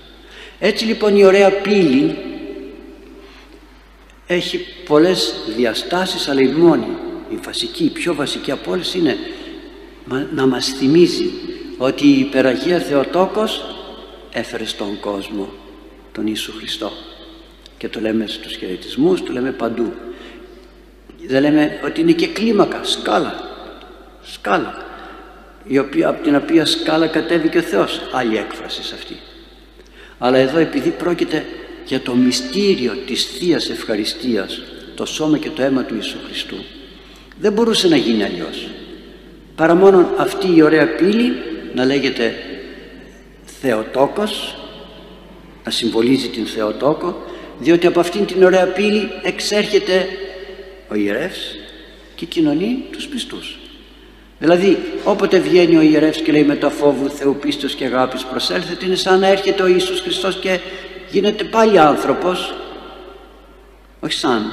[0.59, 2.17] Έτσι λοιπόν η ωραία πύλη
[4.31, 6.87] έχει πολλές διαστάσεις αλλά η μόνη,
[7.29, 9.17] η βασική, η πιο βασική από όλες είναι
[10.33, 11.31] να μας θυμίζει
[11.77, 13.75] ότι η υπεραγία Θεοτόκος
[14.31, 15.49] έφερε στον κόσμο
[16.11, 16.91] τον Ιησού Χριστό.
[17.77, 19.93] Και το λέμε στους χαιρετισμούς, το λέμε παντού.
[21.27, 23.49] Δεν λέμε ότι είναι και κλίμακα, σκάλα
[24.21, 24.85] σκάλα
[25.63, 28.01] η οποία, από την οποία σκάλα κατέβηκε ο Θεός.
[28.11, 29.17] Άλλη έκφραση σε αυτή.
[30.17, 31.45] Αλλά εδώ επειδή πρόκειται
[31.89, 34.61] για το μυστήριο της Θείας Ευχαριστίας
[34.95, 36.55] το σώμα και το αίμα του Ιησού Χριστού
[37.39, 38.67] δεν μπορούσε να γίνει αλλιώς.
[39.55, 41.33] Παρά μόνο αυτή η ωραία πύλη
[41.73, 42.33] να λέγεται
[43.61, 44.57] Θεοτόκος
[45.63, 47.23] να συμβολίζει την Θεοτόκο
[47.59, 50.07] διότι από αυτήν την ωραία πύλη εξέρχεται
[50.87, 51.55] ο ιερεύς
[52.15, 53.59] και κοινωνεί τους πιστούς.
[54.39, 58.85] Δηλαδή όποτε βγαίνει ο ιερεύς και λέει με το φόβου Θεού πίστος και αγάπης προσέλθετε
[58.85, 60.59] είναι σαν να έρχεται ο Ιησούς Χριστός και
[61.11, 62.53] γίνεται πάλι άνθρωπος.
[63.99, 64.51] Όχι σαν.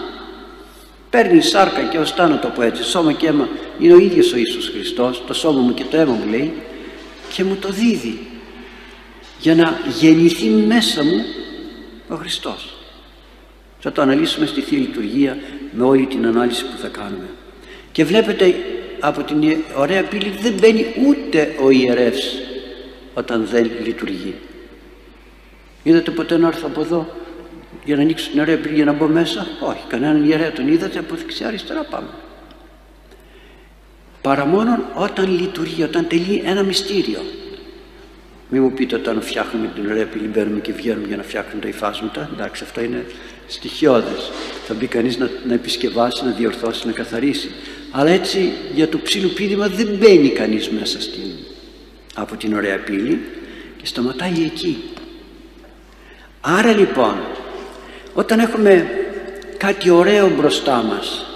[1.11, 2.83] Παίρνει σάρκα και οστά να το πω έτσι.
[2.83, 3.49] Σώμα και αίμα.
[3.79, 5.23] Είναι ο ίδιος ο Ιησούς Χριστός.
[5.27, 6.53] Το σώμα μου και το αίμα μου λέει.
[7.35, 8.19] Και μου το δίδει.
[9.41, 11.25] Για να γεννηθεί μέσα μου
[12.09, 12.75] ο Χριστός.
[13.81, 15.39] Θα το αναλύσουμε στη Θεία Λειτουργία
[15.73, 17.29] με όλη την ανάλυση που θα κάνουμε.
[17.93, 18.55] Και βλέπετε
[19.01, 22.39] από την ωραία πύλη δεν μπαίνει ούτε ο ιερεύς
[23.15, 24.35] όταν δεν λειτουργεί
[25.89, 27.07] είδατε ποτέ να έρθω από εδώ
[27.85, 30.99] για να ανοίξω την ωραία πύλη για να μπω μέσα; Όχι κανέναν ιερέα τον είδατε
[30.99, 32.09] από δεξιά αριστερά πάμε
[34.27, 37.21] παρά μόνο όταν λειτουργεί όταν τελεί ένα μυστήριο.
[38.49, 41.69] Μην μου πείτε όταν φτιάχνουμε την ωραία πύλη μπαίνουμε και βγαίνουμε για να φτιάχνουμε τα
[41.69, 42.31] υφάσματα.
[42.33, 43.05] Εντάξει αυτό είναι
[43.47, 44.31] στοιχειώδες.
[44.67, 47.51] Θα μπει κανείς να, να επισκευάσει, να διορθώσει, να καθαρίσει.
[47.91, 51.31] Αλλά έτσι για το ψήλου πίδημα δεν μπαίνει κανείς μέσα στην,
[52.15, 53.21] από την ωραία πύλη
[53.77, 54.83] και σταματάει εκεί
[56.47, 57.15] άρα λοιπόν
[58.15, 58.89] όταν έχουμε
[59.57, 61.27] κάτι ωραίο μπροστά μας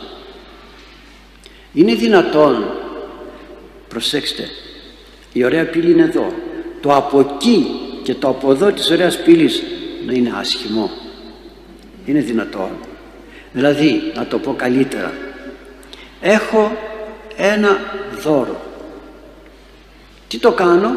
[1.72, 2.64] είναι δυνατόν
[3.88, 4.48] προσέξτε
[5.32, 6.32] η ωραία πύλη είναι εδώ.
[6.80, 7.66] Το από εκεί
[8.02, 9.62] και το από εδώ της ωραίας πύλης
[10.06, 10.90] να είναι άσχημο.
[12.04, 12.70] Είναι δυνατόν.
[13.52, 15.12] Δηλαδή να το πω καλύτερα
[16.20, 16.76] έχω
[17.36, 17.78] ένα
[18.22, 18.60] δώρο.
[20.28, 20.92] Τι το κάνω;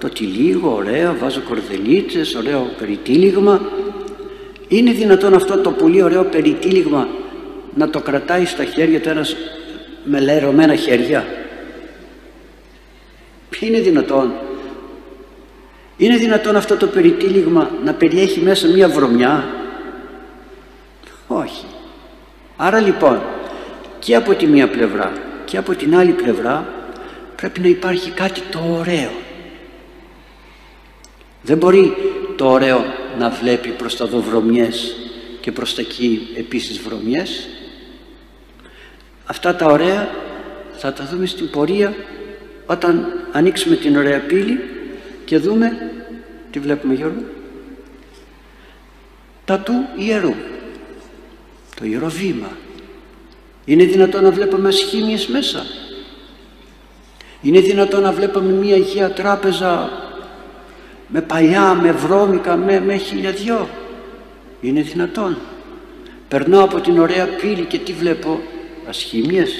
[0.00, 3.60] Το τυλίγω ωραία βάζω κορδελίτσες ωραίο περιτύλιγμα.
[4.68, 7.08] Είναι δυνατόν αυτό το πολύ ωραίο περιτύλιγμα
[7.74, 9.36] να το κρατάει στα χέρια του ένας
[10.04, 11.24] με λερωμένα χέρια
[13.66, 14.32] είναι δυνατόν;
[15.96, 19.44] Είναι δυνατόν αυτό το περιτύλιγμα να περιέχει μέσα μία βρωμιά;
[21.26, 21.64] Όχι.
[22.56, 23.20] Άρα λοιπόν
[23.98, 25.12] και από τη μία πλευρά
[25.44, 26.66] και από την άλλη πλευρά
[27.36, 29.10] πρέπει να υπάρχει κάτι το ωραίο
[31.42, 31.96] δεν μπορεί
[32.36, 32.84] το ωραίο
[33.18, 34.96] να βλέπει προς τα δω βρωμιές
[35.40, 37.48] και προς τα εκεί επίσης βρωμιές.
[39.24, 40.08] Αυτά τα ωραία
[40.72, 41.94] θα τα δούμε στην πορεία
[42.66, 44.60] όταν ανοίξουμε την ωραία πύλη
[45.24, 45.92] και δούμε
[46.50, 47.22] τι βλέπουμε Γιώργο;
[49.44, 50.34] Τα του ιερού
[51.76, 52.50] το ιερό βήμα
[53.64, 55.66] είναι δυνατόν να βλέπουμε ασχήμιες μέσα;
[57.42, 59.90] Είναι δυνατόν να βλέπουμε μια Αγία Τράπεζα
[61.12, 63.68] με παλιά, με βρώμικα, με, με χιλιαδιό.
[64.60, 65.38] Είναι δυνατόν.
[66.28, 68.40] Περνάω από την ωραία πύλη και τι βλέπω
[68.88, 69.52] ασχήμιες.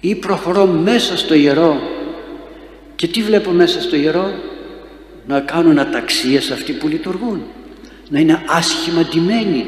[0.00, 1.80] Ή προχωρώ μέσα στο ιερό
[2.96, 4.30] και τι βλέπω μέσα στο ιερό;
[5.26, 7.42] Να κάνουν αταξίες αυτοί που λειτουργούν.
[8.08, 9.66] Να είναι άσχημα ντυμένοι.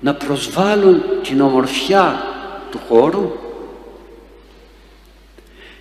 [0.00, 2.24] Να προσβάλλουν την ομορφιά
[2.70, 3.32] του χώρου.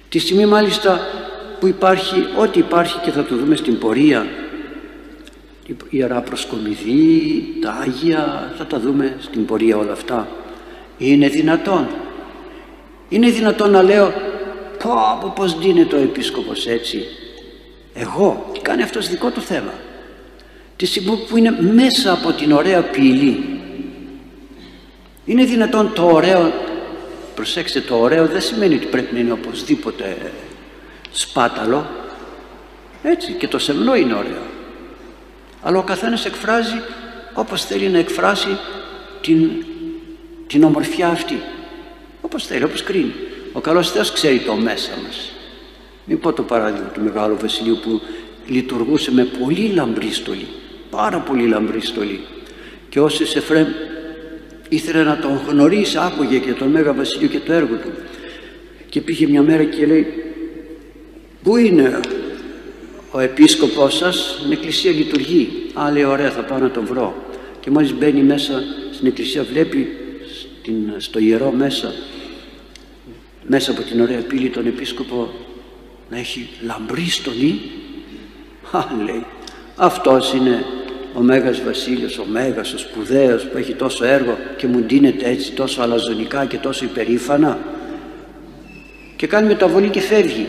[0.10, 1.00] Τη στιγμή μάλιστα
[1.62, 4.28] που υπάρχει ό,τι υπάρχει και θα το δούμε στην πορεία.
[5.68, 10.28] Η Ιερά Προσκομιδή, τα Άγια θα τα δούμε στην πορεία όλα αυτά.
[10.98, 11.88] Είναι δυνατόν.
[13.10, 14.14] Είναι δυνατόν να λέω
[14.84, 17.06] πω, πω πως δίνεται ο επίσκοπος έτσι
[17.94, 19.74] εγώ κάνει αυτός δικό του θέμα.
[20.76, 23.60] Τη στιγμή που είναι μέσα από την ωραία πύλη
[25.26, 26.52] είναι δυνατόν το ωραίο
[27.36, 30.18] προσέξτε το ωραίο δεν σημαίνει ότι πρέπει να είναι οπωσδήποτε
[31.12, 31.90] σπάταλο.
[33.04, 34.44] Έτσι και το σεμνό είναι ωραίο.
[35.62, 36.82] Αλλά ο καθένας εκφράζει
[37.34, 38.58] όπως θέλει να εκφράσει
[39.22, 39.50] την,
[40.48, 41.42] την ομορφιά αυτή.
[42.22, 43.14] Όπως θέλει, όπως κρίνει.
[43.54, 45.32] Ο καλός Θεός ξέρει το μέσα μας.
[46.06, 48.02] Μην πω το παράδειγμα του Μεγάλου Βασιλείου που
[48.48, 50.48] λειτουργούσε με πολύ λαμπρή στολή.
[50.90, 52.20] Πάρα πολύ λαμπρή στολή.
[52.90, 53.68] Και όσοι Εφραίμ
[54.70, 57.92] ήθελε να τον γνωρίσει άκουγε και τον Μέγα Βασιλείο και το έργο του.
[58.90, 60.31] Και πήγε μια μέρα και λέει
[61.44, 62.00] πού είναι
[63.12, 65.50] ο επίσκοπός σας; Στην εκκλησία λειτουργεί.
[65.74, 67.16] Α λέει ωραία θα πάω να τον βρω.
[67.60, 69.88] Και μόλις μπαίνει μέσα στην εκκλησία βλέπει
[70.62, 71.94] στην, στο ιερό μέσα
[73.48, 75.30] μέσα από την ωραία πύλη τον επίσκοπο
[76.10, 77.62] να έχει λαμπρή στολή.
[78.72, 79.26] Α λέει
[79.76, 80.64] αυτός είναι
[81.14, 85.52] ο Μέγας Βασίλειος, ο Μέγας, ο σπουδαίος που έχει τόσο έργο και μου ντύνεται έτσι
[85.52, 87.60] τόσο αλαζονικά και τόσο υπερήφανα.
[89.16, 90.48] Και κάνει μεταβολή και φεύγει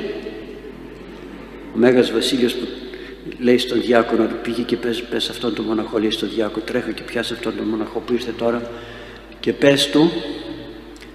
[1.75, 2.67] ο Μέγας Βασίλειος που
[3.39, 6.91] λέει στον διάκονο του πήγε και πες, πες αυτόν τον μοναχό λέει στον διάκονο τρέχω
[6.91, 8.71] και πιάσε αυτόν τον μοναχό που ήρθε τώρα;
[9.41, 10.11] Και πες του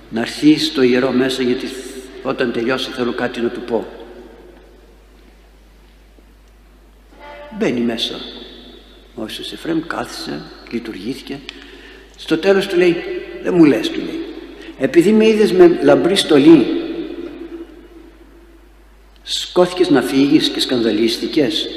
[0.09, 1.67] να έρθει στο ιερό μέσα γιατί
[2.23, 3.87] όταν τελειώσει θέλω κάτι να του πω.
[7.57, 8.15] Μπαίνει μέσα.
[9.15, 10.41] Ο Ιησούς Εφραίμ κάθισε,
[10.71, 11.39] λειτουργήθηκε.
[12.15, 12.95] Στο τέλος του λέει
[13.43, 14.19] δεν μου λες του λέει
[14.79, 16.65] επειδή με είδες με λαμπρή στολή
[19.29, 21.67] σκόθηκες να φύγεις και σκανδαλίστηκες.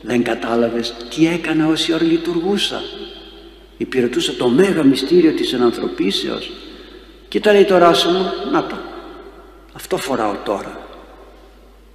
[0.00, 2.82] Δεν κατάλαβες τι έκανα όση ώρα λειτουργούσα.
[3.76, 6.50] Υπηρετούσα το μέγα μυστήριο της ενανθρωπίσεως.
[7.28, 8.76] Κοίτα λέει το ράσο μου να το.
[9.72, 10.88] Αυτό φοράω τώρα.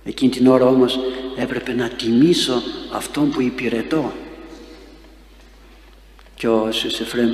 [0.04, 1.00] Εκείνη την ώρα όμως
[1.36, 4.14] έπρεπε να τιμήσω αυτόν που υπηρετώ.
[6.36, 7.32] Και ο Ιησούς Εφραίμ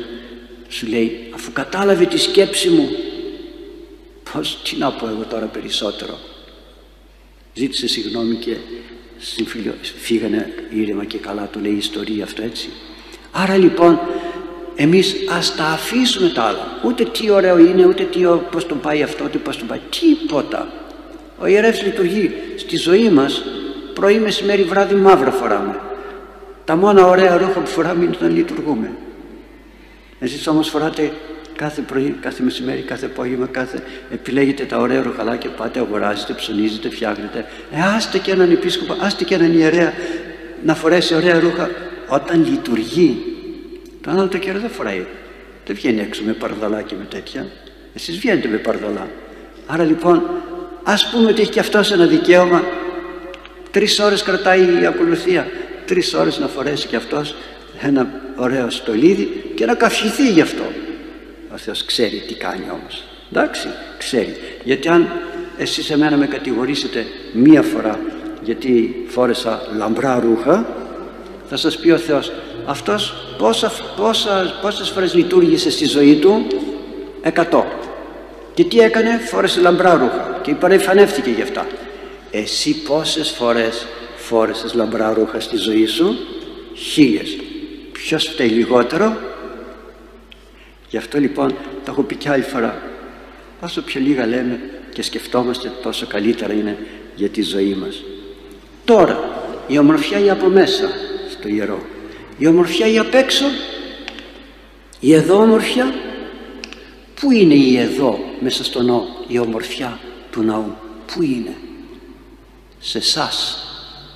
[0.67, 2.89] σου λέει αφού κατάλαβε τη σκέψη μου
[4.33, 6.19] πως τι να πω εγώ τώρα περισσότερο
[7.55, 8.55] ζήτησε συγγνώμη και
[9.97, 12.69] φύγανε ήρεμα και καλά του λέει η ιστορία αυτό έτσι.
[13.31, 13.99] Άρα λοιπόν
[14.75, 16.79] εμείς ας τα αφήσουμε τα άλλα.
[16.83, 18.19] Ούτε τι ωραίο είναι ούτε τι,
[18.51, 19.79] πως τον πάει αυτό ούτε πως τον πάει.
[19.99, 20.73] Τίποτα.
[21.39, 23.43] Ο ιερεύς λειτουργεί στη ζωή μας
[23.93, 25.79] πρωί μεσημέρι βράδυ μαύρα φοράμε.
[26.65, 28.91] Τα μόνα ωραία ρούχα που φοράμε είναι όταν λειτουργούμε.
[30.19, 31.11] Εσείς όμως φοράτε
[31.55, 33.83] κάθε πρωί, κάθε μεσημέρι, κάθε απόγευμα, κάθε...
[34.11, 37.45] επιλέγετε τα ωραία ρουχαλάκια, πάτε, αγοράζετε, ψωνίζετε, φτιάχνετε.
[37.71, 39.93] Ε, άστε και έναν επίσκοπο, άστε και έναν ιερέα
[40.63, 41.69] να φορέσει ωραία ρούχα
[42.07, 43.17] όταν λειτουργεί.
[44.01, 45.05] Το άλλο το καιρό δεν φοράει.
[45.65, 47.47] Δεν βγαίνει έξω με παρδαλάκι με τέτοια.
[47.95, 49.07] Εσείς βγαίνετε με παρδαλά.
[49.65, 50.23] Άρα λοιπόν,
[50.83, 52.63] ας πούμε ότι έχει και αυτός ένα δικαίωμα.
[53.71, 55.47] Τρεις ώρες κρατάει η ακολουθία.
[55.85, 57.35] Τρεις ώρες να φορέσει και αυτός
[57.81, 60.63] ένα ωραίο στολίδι και να καυχηθεί γι' αυτό.
[61.55, 63.03] Ο Θεός ξέρει τι κάνει όμως.
[63.31, 64.35] Εντάξει, ξέρει.
[64.63, 65.07] Γιατί αν
[65.57, 67.99] εσείς εμένα με κατηγορήσετε μία φορά
[68.41, 70.65] γιατί φόρεσα λαμπρά ρούχα
[71.49, 72.31] θα σας πει ο Θεός
[72.65, 76.47] αυτός πόσα, πόσα, πόσες φορές λειτουργήσε στη ζωή του;
[77.21, 77.65] Εκατό
[78.53, 81.67] και τι έκανε; Φόρεσε λαμπρά ρούχα και υπερηφανεύτηκε γι' αυτά
[82.31, 86.15] εσύ πόσες φορές φόρεσες λαμπρά ρούχα στη ζωή σου;
[86.75, 87.37] Χίλιες
[87.91, 89.17] ποιος φταίει λιγότερο;
[90.89, 91.49] Γι' αυτό λοιπόν
[91.85, 92.81] το έχω πει κι άλλη φορά
[93.59, 94.59] όσο πιο λίγα λέμε
[94.93, 96.77] και σκεφτόμαστε τόσο καλύτερα είναι
[97.15, 98.03] για τη ζωή μας
[98.85, 99.19] τώρα
[99.67, 100.89] η ομορφιά η από μέσα
[101.31, 101.85] στο ιερό
[102.37, 103.45] η ομορφιά η απ' έξω
[104.99, 105.93] η εδώ ομορφιά
[107.19, 109.99] πού είναι η εδώ μέσα στο ναό η ομορφιά
[110.31, 111.55] του ναού; Πού είναι;
[112.79, 113.57] Σε εσάς.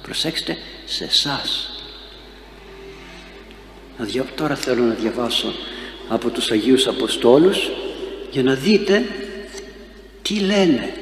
[0.02, 1.70] προσέξτε σε εσάς.
[4.36, 5.54] τώρα θέλω να διαβάσω
[6.10, 7.70] από τους Αγίους Αποστόλους
[8.32, 9.06] για να δείτε
[10.22, 10.94] τι λένε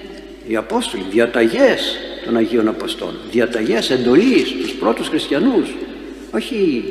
[0.48, 5.76] οι Απόστολοι, διαταγές των Αγίων Αποστόλων, διαταγές εντολής τους πρώτους χριστιανούς,
[6.32, 6.84] όχι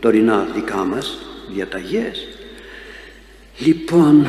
[0.00, 1.18] τωρινά δικά μας,
[1.54, 2.28] διαταγές.
[3.58, 4.26] Λοιπόν,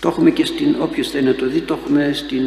[0.00, 2.42] το έχουμε και στην, όποιος θέλει να το δει, το έχουμε στην,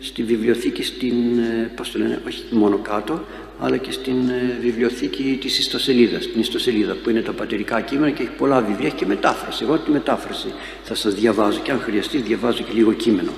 [0.00, 3.24] στη βιβλιοθήκη στην, ε, πώς το λένε, όχι μόνο κάτω,
[3.64, 8.22] αλλά και στην ε, βιβλιοθήκη της ιστοσελίδας, την ιστοσελίδα που είναι τα πατερικά κείμενα και
[8.22, 9.64] έχει πολλά βιβλία και μετάφραση.
[9.64, 10.46] Εγώ τη μετάφραση
[10.84, 13.30] θα σας διαβάζω και αν χρειαστεί διαβάζω και λίγο κείμενο.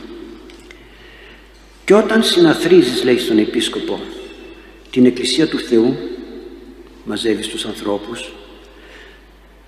[1.84, 4.00] Και όταν συναθρίζεις, λέει στον Επίσκοπο,
[4.90, 5.96] την Εκκλησία του Θεού,
[7.04, 8.32] μαζεύεις τους ανθρώπους,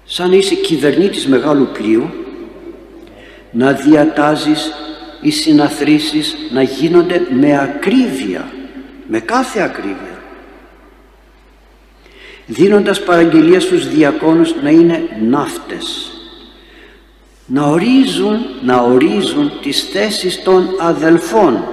[0.04, 2.10] σαν να είσαι κυβερνήτης μεγάλου πλοίου,
[3.50, 4.72] να διατάζεις
[5.20, 8.52] οι συναθρήσεις να γίνονται με ακρίβεια,
[9.06, 10.15] με κάθε ακρίβεια.
[12.46, 16.10] Δίνοντας παραγγελία στους διακόνους να είναι ναύτες,
[17.46, 21.64] να ορίζουν, να ορίζουν τις θέσεις των αδελφών,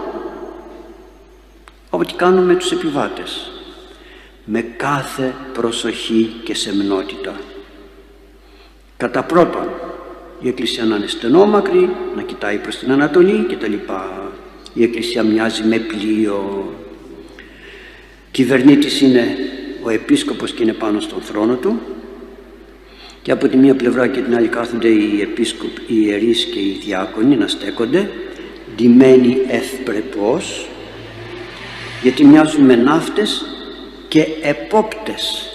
[1.89, 3.51] ό,τι κάνουμε τους επιβάτες,
[4.45, 7.33] με κάθε προσοχή και σεμνότητα.
[8.97, 9.69] Κατά πρώτον,
[10.41, 13.73] η Εκκλησία να είναι στενόμακρη, να κοιτάει προς την Ανατολή κτλ.
[14.73, 16.73] Η Εκκλησία μοιάζει με πλοίο.
[18.31, 19.37] Κυβερνήτης είναι
[19.83, 21.79] ο Επίσκοπος και είναι πάνω στον θρόνο του
[23.21, 26.79] και από τη μία πλευρά και την άλλη κάθονται οι επίσκοποι, οι ιερείς και οι
[26.83, 28.09] διάκονοι να στέκονται
[28.75, 30.67] ντυμένοι ευπρεπώς
[32.01, 33.45] γιατί μοιάζουν με ναύτες
[34.07, 35.47] και επόπτες.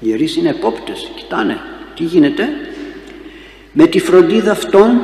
[0.00, 1.60] Οι ιερείς είναι επόπτες, κοιτάνε
[1.96, 2.48] τι γίνεται
[3.72, 5.00] με τη φροντίδα αυτών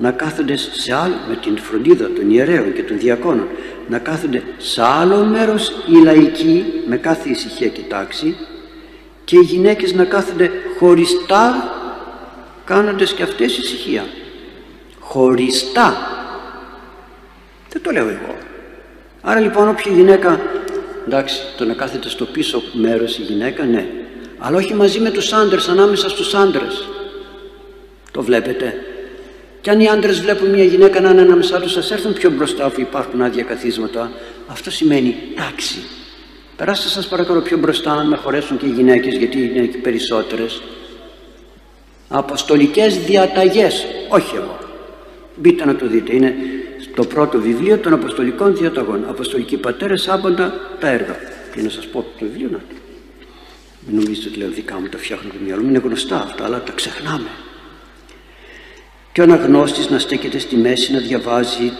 [0.00, 3.48] να κάθονται σε άλλο, με την φροντίδα των ιερέων και των διακόνων.
[3.88, 8.36] Να κάθονται σε άλλο μέρος οι λαϊκοί με κάθε ησυχία και τάξη.
[9.24, 11.74] Και οι γυναίκες να κάθονται χωριστά
[12.64, 14.04] κάνοντας και αυτές ησυχία.
[15.00, 15.96] Χωριστά.
[17.72, 18.36] Δεν το λέω εγώ.
[19.20, 20.40] Άρα λοιπόν όποια γυναίκα
[21.06, 23.86] εντάξει το να κάθεται στο πίσω μέρος η γυναίκα ναι.
[24.38, 26.88] Αλλά όχι μαζί με τους άντρες ανάμεσα στους άντρες.
[28.10, 28.84] Το βλέπετε.
[29.60, 32.64] Και αν οι άντρες βλέπουν μια γυναίκα να είναι ανάμεσά τους, σα έρθουν πιο μπροστά
[32.64, 34.12] αφού υπάρχουν άδεια καθίσματα.
[34.46, 35.78] Αυτό σημαίνει τάξη.
[36.56, 40.62] Περάστε σας παρακαλώ πιο μπροστά, αν με χωρέσουν και οι γυναίκες, γιατί είναι και περισσότερες.
[42.08, 43.86] Αποστολικές διαταγές.
[44.08, 44.58] Όχι εγώ.
[45.36, 46.14] Μπείτε να το δείτε.
[46.14, 46.34] Είναι
[46.92, 49.04] στο πρώτο βιβλίο των Αποστολικών Διαταγών.
[49.08, 51.16] Αποστολικοί πατέρες, άπαντα τα έργα.
[51.54, 52.60] Και να σας πω το βιβλίο να.
[53.86, 55.68] Μην νομίζετε ότι λέω δικά μου τα φτιάχνω το μυαλό μου.
[55.68, 57.28] Είναι γνωστά αυτά, αλλά τα ξεχνάμε
[59.12, 61.72] και ο αναγνώστης να στέκεται στη μέση να διαβάζει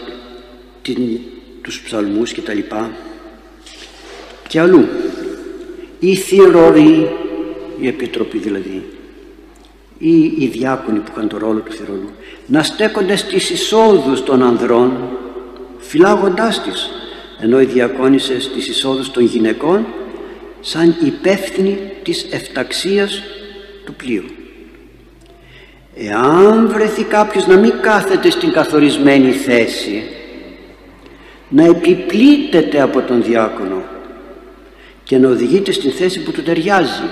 [0.81, 1.19] την,
[1.61, 2.91] τους ψαλμούς και τα λοιπά.
[4.47, 4.87] Και αλλού
[5.99, 7.09] οι θηροροί
[7.79, 8.83] η επιτροπή δηλαδή
[9.97, 12.09] ή οι διάκονοι που είχαν το ρόλο του θηρορού
[12.47, 15.09] να στέκονται στις εισόδους των ανδρών
[15.77, 16.89] φυλάγοντάς τις.
[17.39, 19.85] Ενώ οι διακόνησε στις εισόδους των γυναικών
[20.61, 23.23] σαν υπεύθυνοι της εφταξίας
[23.85, 24.23] του πλοίου
[26.03, 30.03] Εάν βρεθεί κάποιος να μην κάθεται στην καθορισμένη θέση
[31.49, 33.83] να επιπλήτεται από τον διάκονο
[35.03, 37.03] και να οδηγείται στην θέση που του ταιριάζει.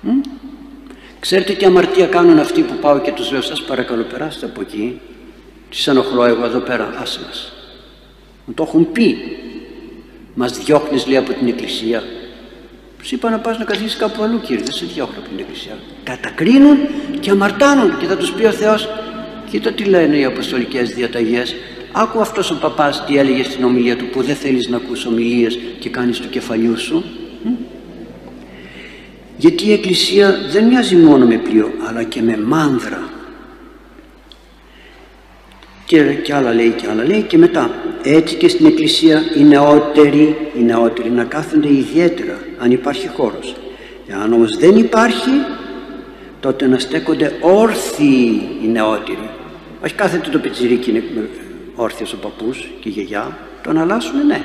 [0.00, 0.08] Μ;
[1.20, 5.00] Ξέρετε τι αμαρτία κάνουν αυτοί που πάω και τους λέω σας παρακαλώ περάστε από εκεί
[5.70, 7.52] τις ενοχλώ εγώ εδώ πέρα άσε μας.
[8.44, 9.18] Μου το έχουν πει.
[10.34, 12.02] Μας διώχνεις λέει από την εκκλησία
[13.06, 15.78] σου είπα να πας να καθίσεις κάπου αλλού κύριε, δεν σε διώχνω από την εκκλησία.
[16.02, 16.76] Κατακρίνουν
[17.20, 18.88] και αμαρτάνουν και θα τους πει ο Θεός,
[19.50, 21.54] κοίτα τι λένε οι αποστολικές διαταγές.
[21.92, 25.58] Άκου αυτός ο παπάς τι έλεγε στην ομιλία του που δεν θέλεις να ακούς ομιλίες
[25.78, 27.04] και κάνεις του κεφαλιού σου.
[29.36, 33.15] Γιατί η Εκκλησία δεν μοιάζει μόνο με πλοίο αλλά και με μάνδρα
[35.86, 37.70] και, και άλλα λέει και άλλα λέει και μετά
[38.02, 43.56] έτσι και στην εκκλησία οι νεότεροι, οι νεότεροι να κάθονται ιδιαίτερα αν υπάρχει χώρος.
[44.22, 45.30] Αν όμως δεν υπάρχει
[46.40, 49.28] τότε να στέκονται όρθιοι οι νεότεροι
[49.86, 51.02] όχι κάθεται το πετσιρίκι είναι
[51.74, 53.38] όρθιος ο παππούς και η γιαγιά.
[53.62, 54.44] Το να αλλάσουμε ναι.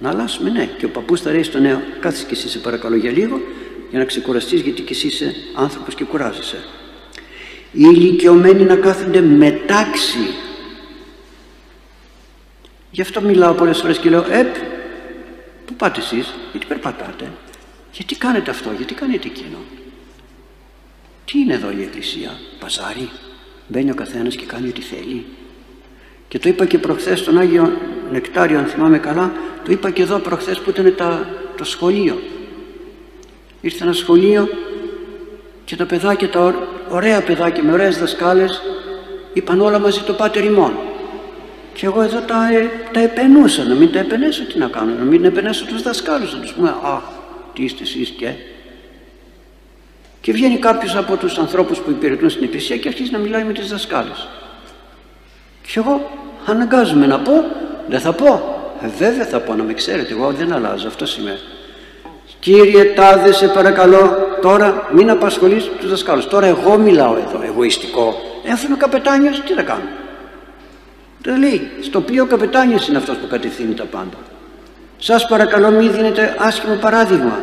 [0.00, 0.68] Να αλλάσουμε ναι.
[0.78, 3.40] Και ο παππούς θα λέει στο νέο κάθεσαι και εσύ σε παρακαλώ για λίγο
[3.90, 6.56] για να ξεκουραστείς γιατί και εσύ είσαι άνθρωπος και κουράζεσαι
[7.76, 10.34] οι ηλικιωμένοι να κάθονται μετάξι
[12.90, 14.54] γι' αυτό μιλάω πολλές φορές και λέω «Επ,
[15.66, 17.32] πού πάτε εσείς, γιατί περπατάτε,
[17.92, 19.56] γιατί κάνετε αυτό, γιατί κάνετε εκείνο».
[21.24, 23.10] Τι είναι εδώ η Εκκλησία, παζάρι,
[23.68, 25.24] μπαίνει ο καθένας και κάνει ό,τι θέλει.
[26.28, 27.72] Και το είπα και προχθές στον Άγιο
[28.10, 29.32] Νεκτάριο, αν θυμάμαι καλά,
[29.64, 32.22] το είπα και εδώ προχθές που ήταν τα, το σχολείο.
[33.60, 34.48] Ήρθε ένα σχολείο
[35.66, 36.54] και τα παιδάκια, τα
[36.88, 38.62] ωραία παιδάκια με ωραίες δασκάλες
[39.32, 40.72] είπαν όλα μαζί το Πάτερ ημών
[41.72, 45.04] και εγώ εδώ τα, ε, τα επενούσα να μην τα επενέσω τι να κάνω να
[45.04, 47.02] μην επενέσω τους δασκάλους να τους πούμε αχ
[47.52, 48.32] τι είστε εσείς και
[50.20, 53.52] και βγαίνει κάποιος από τους ανθρώπους που υπηρετούν στην εκκλησία και αρχίζει να μιλάει με
[53.52, 54.28] τις δασκάλες
[55.62, 56.10] Και εγώ
[56.46, 57.44] αναγκάζομαι να πω,
[57.88, 58.56] δεν θα πω.
[58.82, 61.38] Ε, βέβαια θα πω να με ξέρετε, εγώ δεν αλλάζω, αυτό είμαι.
[62.46, 66.26] Κύριε Τάδε, σε παρακαλώ, τώρα μην απασχολείς τους δασκάλους.
[66.26, 68.14] Τώρα εγώ μιλάω εδώ, εγωιστικό.
[68.44, 69.88] Έφυγε ο καπετάνιος, τι θα κάνω.
[71.22, 74.16] Δεν λέει, στο πλοίο ο καπετάνιος είναι αυτός που κατευθύνει τα πάντα.
[74.98, 77.40] Σας παρακαλώ μην δίνετε άσχημο παράδειγμα.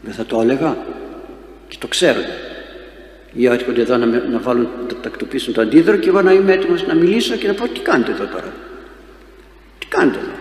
[0.00, 0.76] Δεν θα το έλεγα
[1.68, 2.20] και το ξέρω.
[3.32, 6.86] Ή έρχονται εδώ να, να βάλουν, να τακτοποιήσουν το αντίδρο και εγώ να είμαι έτοιμος
[6.86, 8.52] να μιλήσω και να πω τι κάνετε εδώ τώρα;
[9.78, 10.39] Τι κάνετε εδώ;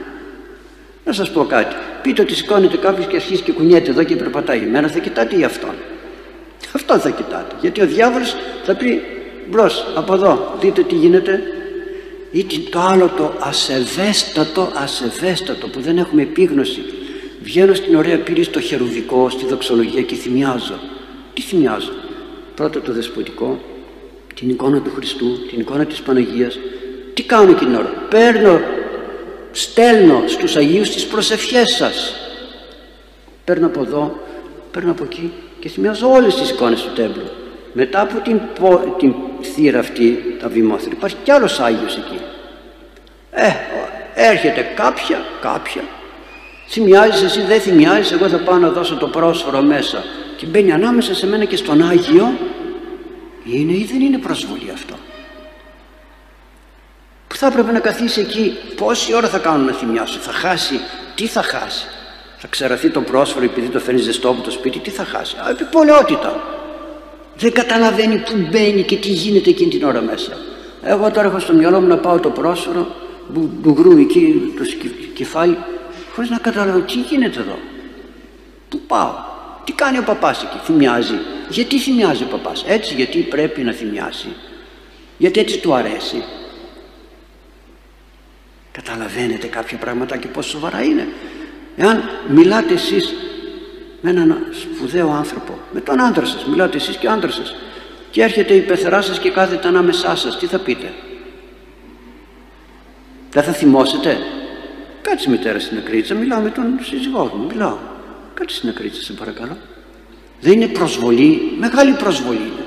[1.10, 1.76] Να σας πω κάτι.
[2.02, 4.58] Πείτε ότι σηκώνεται κάποιος και αρχίζει και κουνιέται εδώ και περπατάει.
[4.58, 5.74] Εμένα θα κοιτάτε ή αυτόν;
[6.72, 7.56] Αυτό θα κοιτάτε.
[7.62, 9.02] Γιατί ο διάβολος θα πει
[9.50, 11.42] μπρος από εδώ δείτε τι γίνεται
[12.32, 16.82] ή το άλλο το ασεβέστατο ασεβέστατο που δεν έχουμε επίγνωση
[17.42, 20.80] βγαίνω στην ωραία πύλη στο χερουβικό στη δοξολογία και θυμιάζω
[21.34, 21.92] τι θυμιάζω;
[22.56, 23.60] Πρώτα το δεσποτικό
[24.36, 26.60] την εικόνα του Χριστού την εικόνα της Παναγίας
[27.14, 28.60] τι κάνω εκείνη την ώρα; Παίρνω
[29.52, 32.16] στέλνω στους Αγίους τις προσευχές σας.
[33.46, 34.20] Παίρνω από εδώ
[34.72, 37.30] παίρνω από εκεί και θυμιάζω όλες τις εικόνες του τέμπλου.
[37.74, 38.40] Μετά από την,
[38.98, 39.14] την
[39.54, 42.20] θύρα αυτή τα βημόθρα υπάρχει κι άλλος Άγιος εκεί.
[43.32, 43.52] Ε,
[44.14, 45.82] έρχεται κάποια, κάποια.
[46.68, 50.04] Θυμιάζεις εσύ δεν θυμιάζεις εγώ θα πάω να δώσω το πρόσφορο μέσα.
[50.38, 52.34] Και μπαίνει ανάμεσα σε μένα και στον Άγιο.
[53.44, 55.09] Είναι ή δεν είναι προσβολή αυτό; που
[57.42, 58.58] θα έπρεπε να καθίσει εκεί.
[58.76, 60.80] Πόση ώρα θα κάνουν να θυμιάσω θα χάσει,
[61.16, 61.86] τι θα χάσει;
[62.38, 65.50] Θα ξεραθεί το πρόσφορο επειδή το φέρνει ζεστό από το σπίτι; Τι θα χάσει, α,
[65.50, 66.42] επιπολαιότητα
[67.36, 70.38] δεν καταλαβαίνει που μπαίνει και τι γίνεται εκείνη την ώρα μέσα.
[70.84, 72.96] Εγώ τώρα έχω στο μυαλό μου να πάω το πρόσφορο
[73.28, 74.64] μπουγκρού εκεί το
[75.14, 75.58] κεφάλι
[76.14, 77.58] χωρίς να καταλαβαίνω τι γίνεται εδώ.
[78.70, 79.14] Πού πάω;
[79.64, 81.20] Τι κάνει ο παπάς εκεί; Θυμιάζει.
[81.50, 84.28] Γιατί θυμιάζει ο παπάς; Έτσι γιατί πρέπει να θυμιάσει.
[85.18, 86.24] Γιατί έτσι του αρέσει;
[88.72, 91.08] Καταλαβαίνετε κάποια πράγματα και πόσο σοβαρά είναι.
[91.78, 93.14] Εάν μιλάτε εσείς
[94.02, 97.56] με έναν σπουδαίο άνθρωπο με τον άντρα σας μιλάτε εσείς και ο άντρας σας
[98.12, 100.94] και έρχεται η πεθερά σας και κάθεται ανάμεσά σας τι θα πείτε;
[103.32, 104.18] Δεν θα θυμώσετε;
[105.02, 107.78] Κάτσε μητέρα στην ακρίτσα μιλάω με τον σύζυγό μου μιλάω.
[108.34, 109.58] Κάτσε στην ακρίτσα σε παρακαλώ.
[110.42, 112.66] Δεν είναι προσβολή μεγάλη προσβολή είναι.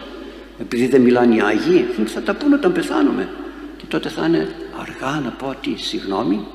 [0.61, 3.29] Επειδή δεν μιλάνε οι Άγιοι θα τα πούνε όταν πεθάνουμε.
[3.77, 4.49] Και τότε θα είναι
[4.83, 6.47] αργά να πω τι συγγνώμη.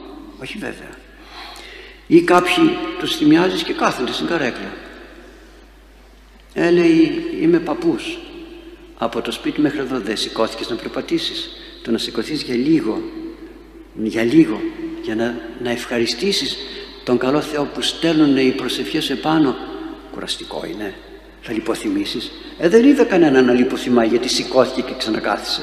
[0.42, 0.90] Όχι βέβαια.
[2.08, 4.74] Ή κάποιοι τους θυμιάζεις και κάθονται στην καρέκλα.
[6.54, 7.12] Έλεγε
[7.42, 8.18] είμαι παππούς.
[8.98, 11.50] Από το σπίτι μέχρι εδώ δεν σηκώθηκες να περπατήσεις.
[11.84, 13.02] Το να σηκωθείς για λίγο
[14.04, 14.62] για λίγο
[15.04, 16.58] για να, να ευχαριστήσεις
[17.04, 19.56] τον καλό Θεό που στέλνουν οι προσευχές επάνω
[20.12, 20.94] κουραστικό είναι.
[21.42, 22.32] Θα λιποθυμήσεις.
[22.60, 25.62] Ε δεν είδα κανένα να λιποθυμάει γιατί σηκώθηκε και ξανακάθισε.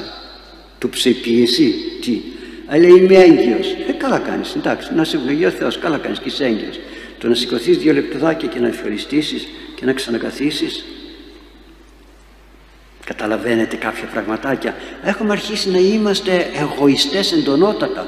[0.79, 2.21] Του ψεπίεση τι
[2.67, 3.75] αλλά είμαι έγκυος.
[3.87, 6.79] Ε καλά κάνεις εντάξει να σε ευλογεί ο Θεός καλά κάνεις και είσαι έγκυος.
[7.17, 10.85] Το να σηκωθείς δύο λεπτοδάκια και να ευχαριστήσεις και να ξανακαθίσεις.
[13.05, 14.75] Καταλαβαίνετε κάποια πραγματάκια.
[15.03, 18.07] Έχουμε αρχίσει να είμαστε εγωιστές εντονότατα.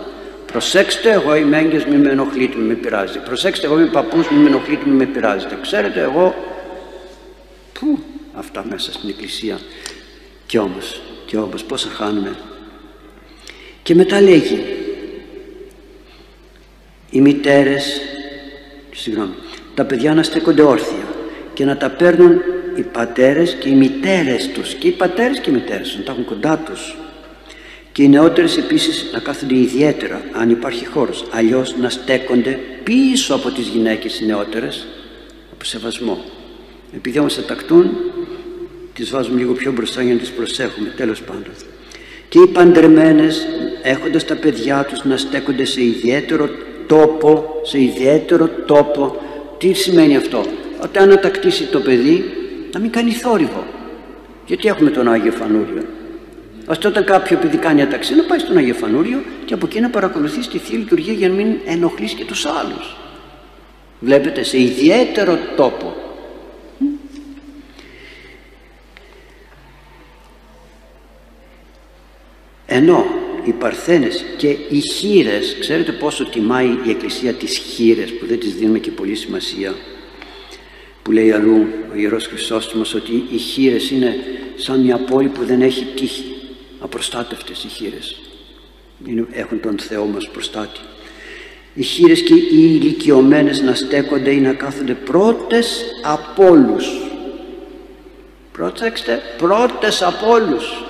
[0.51, 4.37] Προσέξτε εγώ είμαι έγκυος μη με ενοχλείτε μη με πειράζει προσέξτε εγώ είμαι παππούς μη
[4.37, 5.57] με ενοχλείτε μη με πειράζετε.
[5.61, 6.35] Ξέρετε εγώ
[7.73, 7.99] πού
[8.33, 9.59] αυτά μέσα στην εκκλησία.
[10.45, 12.35] Και όμως και όμως πόσα χάνουμε
[13.87, 14.59] και μετά λέγει
[17.09, 18.01] οι μητέρες
[18.91, 19.33] συγγνώμη,
[19.73, 21.07] τα παιδιά να στέκονται όρθια
[21.53, 22.41] και να τα παίρνουν
[22.75, 24.73] οι πατέρες και οι μητέρες τους.
[24.73, 26.97] Και οι πατέρες και οι μητέρες να τα έχουν κοντά τους.
[27.91, 31.25] Και οι νεότερες επίσης να κάθονται ιδιαίτερα αν υπάρχει χώρος.
[31.31, 34.87] Αλλιώς να στέκονται πίσω από τις γυναίκες οι νεότερες
[35.51, 36.23] από σεβασμό.
[36.95, 37.97] Επειδή όμως θα τακτούν
[38.93, 41.53] τις βάζουμε λίγο πιο μπροστά για να τις προσέχουμε τέλος πάντων
[42.29, 43.47] και οι παντρεμένες
[43.83, 46.49] έχοντας τα παιδιά τους να στέκονται σε ιδιαίτερο
[46.87, 49.15] τόπο σε ιδιαίτερο τόπο.
[49.57, 50.45] Τι σημαίνει αυτό;
[50.83, 52.23] Όταν ανατακτήσει το παιδί
[52.73, 53.63] να μην κάνει θόρυβο.
[54.45, 55.83] Γιατί έχουμε τον Άγιο Φανούριο;
[56.67, 59.89] Ώστε όταν κάποιο παιδί κάνει αταξία να πάει στον Άγιο Φανούριο και από εκεί να
[59.89, 62.95] παρακολουθεί τη Θεία Λειτουργία για να μην ενοχλήσει και τους άλλους.
[63.99, 66.06] Βλέπετε σε ιδιαίτερο τόπο
[72.67, 73.05] ενώ
[73.43, 78.55] οι παρθένες και οι χείρες ξέρετε πόσο τιμάει η Εκκλησία τις χείρες που δεν τις
[78.55, 79.75] δίνουμε και πολύ σημασία
[81.01, 84.15] που λέει αλλού ο Ιερός Χρυσόστομος ότι οι χείρες είναι
[84.55, 86.23] σαν μια πόλη που δεν έχει τύχη.
[86.79, 88.19] Απροστάτευτες οι χείρες
[89.31, 90.79] έχουν τον Θεό μας προστάτη.
[91.73, 96.87] Οι χείρες και οι ηλικιωμένες να στέκονται ή να κάθονται πρώτες από όλους.
[98.51, 100.86] Πρόσεξτε πρώτες από όλους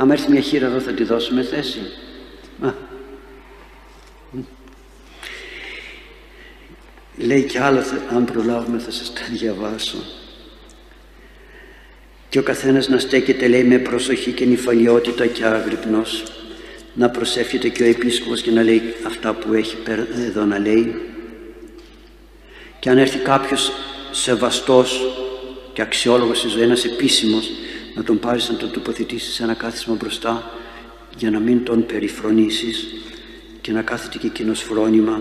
[0.00, 1.78] Άμα έρθει μια χείρα εδώ θα τη δώσουμε θέση.
[2.60, 2.72] Α.
[7.16, 7.84] Λέει και άλλα,
[8.14, 9.96] αν προλάβουμε θα σας τα διαβάσω.
[12.28, 16.24] Και ο καθένας να στέκεται λέει με προσοχή και νυφαλιότητα και άγρυπνος
[16.94, 19.76] να προσεύχεται και ο επίσκοπος και να λέει αυτά που έχει
[20.26, 21.00] εδώ να λέει
[22.78, 23.72] και αν έρθει κάποιος
[24.10, 25.00] σεβαστός
[25.72, 27.50] και αξιόλογος στη ζωή ένας επίσημος
[27.94, 30.50] να τον πάρεις να τον τοποθετήσεις σε ένα κάθισμα μπροστά
[31.16, 32.86] για να μην τον περιφρονήσεις
[33.60, 35.20] και να κάθεται και εκείνος φρόνημα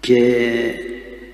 [0.00, 0.44] και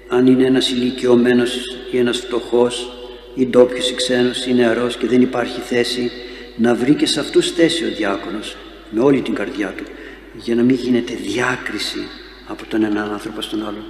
[0.09, 1.57] αν είναι ένας ηλικιωμένος
[1.91, 2.93] ή ένας φτωχός
[3.35, 6.11] ή ντόπιος ή ξένος ή νεαρός και δεν υπάρχει θέση
[6.57, 8.57] να βρει και σε αυτούς θέση ο διάκονος
[8.91, 9.85] με όλη την καρδιά του
[10.35, 12.07] για να μην γίνεται διάκριση
[12.47, 13.85] από τον έναν άνθρωπο στον άλλον.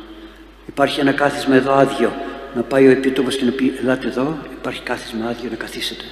[0.66, 2.12] Υπάρχει ένα κάθισμα εδώ άδειο
[2.55, 6.05] να πάει ο επίτροπος και να πει ελάτε εδώ υπάρχει κάθισμα άδειο να καθίσετε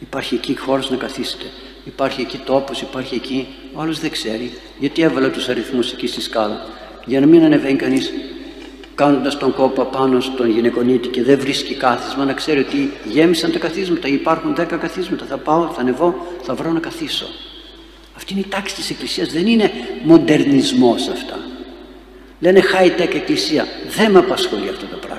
[0.00, 1.44] υπάρχει εκεί χώρος να καθίσετε.
[1.84, 3.46] Υπάρχει εκεί τόπος, υπάρχει εκεί.
[3.72, 6.66] Ο άλλος δεν ξέρει γιατί έβαλε τους αριθμούς εκεί στη σκάλα.
[7.04, 8.12] Για να μην ανεβαίνει κανείς
[8.94, 13.58] κάνοντας τον κόπο πάνω στον γυναικονίτη και δεν βρίσκει κάθισμα να ξέρει ότι γέμισαν τα
[13.58, 15.24] καθίσματα υπάρχουν δέκα καθίσματα.
[15.24, 17.26] Θα πάω, θα ανεβώ, θα βρω να καθίσω.
[18.16, 19.32] Αυτή είναι η τάξη της Εκκλησίας.
[19.32, 19.70] Δεν είναι
[20.02, 21.38] μοντερνισμός αυτά.
[22.40, 23.66] Λένε high tech Εκκλησία.
[23.96, 25.15] Δεν με απασχολεί αυτό το πράγμα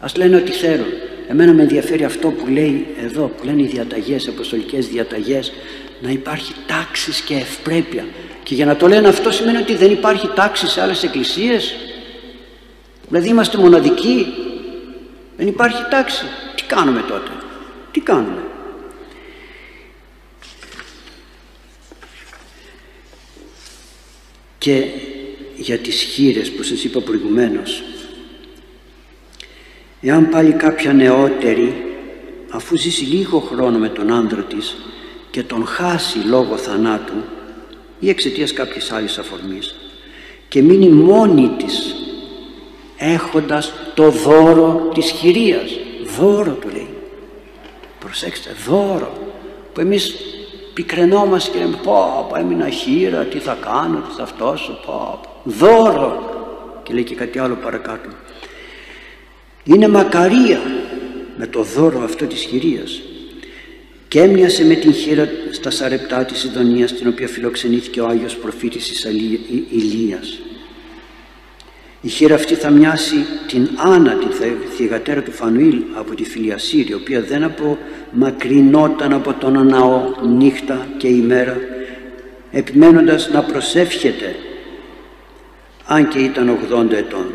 [0.00, 0.86] ας λένε ότι θέλουν
[1.28, 5.52] εμένα με ενδιαφέρει αυτό που λέει εδώ που λένε οι διαταγές, οι αποστολικές διαταγές
[6.02, 8.04] να υπάρχει τάξης και ευπρέπεια
[8.42, 11.74] και για να το λένε αυτό σημαίνει ότι δεν υπάρχει τάξης σε άλλες εκκλησίες
[13.08, 14.26] Δηλαδή είμαστε μοναδικοί.
[15.36, 16.24] Δεν υπάρχει τάξη.
[16.54, 17.30] Τι κάνουμε τότε;
[17.90, 18.44] Τι κάνουμε;
[24.58, 24.84] Και
[25.56, 27.82] για τις χείρες που σας είπα προηγουμένως.
[30.00, 31.96] Εάν πάλι κάποια νεότερη
[32.50, 34.76] αφού ζήσει λίγο χρόνο με τον άντρα της
[35.30, 37.14] και τον χάσει λόγω θανάτου
[38.00, 39.74] ή εξαιτίας κάποιες άλλης αφορμής
[40.48, 41.94] και μείνει μόνη της
[42.96, 45.78] έχοντας το δώρο της χειρίας.
[46.18, 46.88] Δώρο του λέει.
[47.98, 49.12] Προσέξτε δώρο
[49.72, 50.14] που εμείς
[50.74, 56.34] πικρενόμαστε και λέμε πω πω έμεινα χείρα τι θα κάνω τι θα φτώσω πω δώρο.
[56.82, 58.08] Και λέει και κάτι άλλο παρακάτω
[59.66, 60.60] είναι μακαρία
[61.36, 63.02] με το δώρο αυτό της χειρίας.
[64.08, 68.88] Και έμοιασε με την χείρα στα σαρεπτά της Ιδονίας την οποία φιλοξενήθηκε ο Άγιος Προφήτης
[68.88, 69.04] της
[69.70, 70.38] Ηλίας.
[72.00, 74.26] Η χείρα αυτή θα μοιάσει την Άννα, τη
[74.76, 81.08] θυγατέρα του Φανουήλ από τη Φιλιασύρη, η οποία δεν απομακρυνόταν από τον ναό νύχτα και
[81.08, 81.56] ημέρα,
[82.50, 84.34] επιμένοντας να προσεύχεται,
[85.86, 87.26] αν και ήταν 80 ετών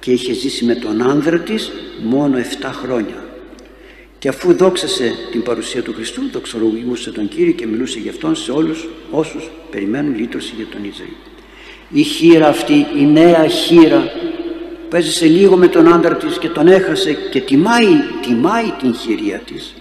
[0.00, 1.72] και είχε ζήσει με τον άνδρα της
[2.02, 3.24] μόνο 7 χρόνια.
[4.18, 8.52] Και αφού δόξασε την παρουσία του Χριστού, δοξολογούσε τον Κύριο και μιλούσε για Αυτόν σε
[8.52, 11.12] όλους όσους περιμένουν λύτρωση για τον Ισραήλ
[11.92, 14.12] η χείρα αυτή, η νέα χείρα
[14.88, 17.86] που έζησε λίγο με τον άντρα της και τον έχασε και τιμάει,
[18.22, 19.74] τιμάει την χειρία της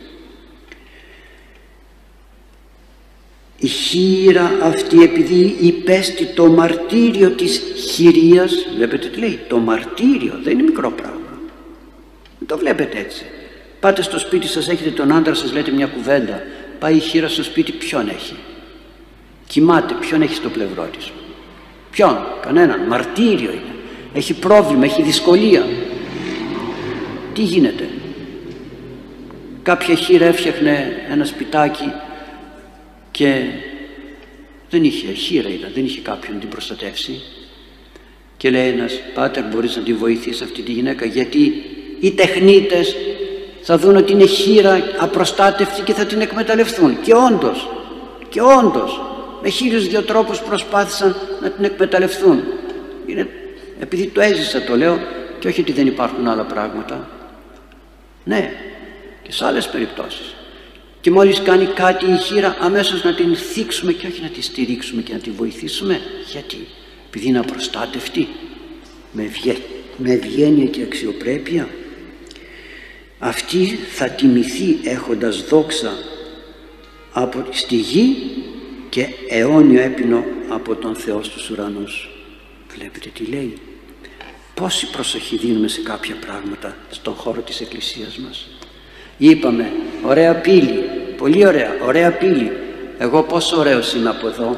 [3.59, 10.53] η χείρα αυτή επειδή υπέστη το μαρτύριο της χειρίας βλέπετε τι λέει το μαρτύριο δεν
[10.53, 11.39] είναι μικρό πράγμα
[12.39, 13.25] δεν το βλέπετε έτσι
[13.79, 16.41] πάτε στο σπίτι σας έχετε τον άντρα σας λέτε μια κουβέντα
[16.79, 18.35] πάει η χείρα στο σπίτι ποιον έχει;
[19.47, 21.11] Κοιμάται ποιον έχει στο πλευρό της;
[21.91, 23.75] Ποιον, κανέναν, μαρτύριο είναι.
[24.13, 25.65] Έχει πρόβλημα, έχει δυσκολία.
[27.33, 27.89] Τι γίνεται;
[29.63, 31.91] Κάποια χείρα έφτιαχνε ένα σπιτάκι
[33.19, 33.43] και
[34.69, 37.21] δεν είχε, χείρα ήταν, δεν είχε κάποιον να την προστατεύσει.
[38.37, 41.53] Και λέει ένας, πάτερ μπορείς να τη βοηθήσει αυτή τη γυναίκα γιατί
[41.99, 42.95] οι τεχνίτες
[43.61, 47.01] θα δουν ότι είναι χείρα απροστάτευτη και θα την εκμεταλλευτούν.
[47.01, 47.69] Και όντως,
[48.29, 49.01] και όντως
[49.41, 52.43] με χίλιους δυο τρόπους προσπάθησαν να την εκμεταλλευτούν
[53.05, 53.29] είναι,
[53.79, 54.99] επειδή το έζησα το λέω
[55.39, 57.09] και όχι ότι δεν υπάρχουν άλλα πράγματα
[58.23, 58.53] ναι
[59.23, 60.33] και σε άλλες περιπτώσεις
[61.01, 65.01] και μόλις κάνει κάτι η χείρα αμέσως να την θίξουμε και όχι να τη στηρίξουμε
[65.01, 66.01] και να τη βοηθήσουμε.
[66.31, 66.67] Γιατί;
[67.07, 68.27] Επειδή είναι απροστάτευτη.
[69.11, 69.57] Με, βγε,
[69.97, 71.69] με ευγένεια και αξιοπρέπεια.
[73.19, 75.93] Αυτή θα τιμηθεί έχοντας δόξα
[77.11, 78.15] από στη γη
[78.89, 82.09] και αιώνιο έπινο από τον Θεό στους ουρανούς.
[82.73, 83.57] Βλέπετε τι λέει.
[84.53, 88.58] Πόση προσοχή δίνουμε σε κάποια πράγματα στον χώρο της εκκλησίας μας
[89.19, 89.71] είπαμε
[90.03, 92.51] ωραία πύλη πολύ ωραία, ωραία πύλη.
[92.97, 94.57] Εγώ πόσο ωραίος είμαι από εδώ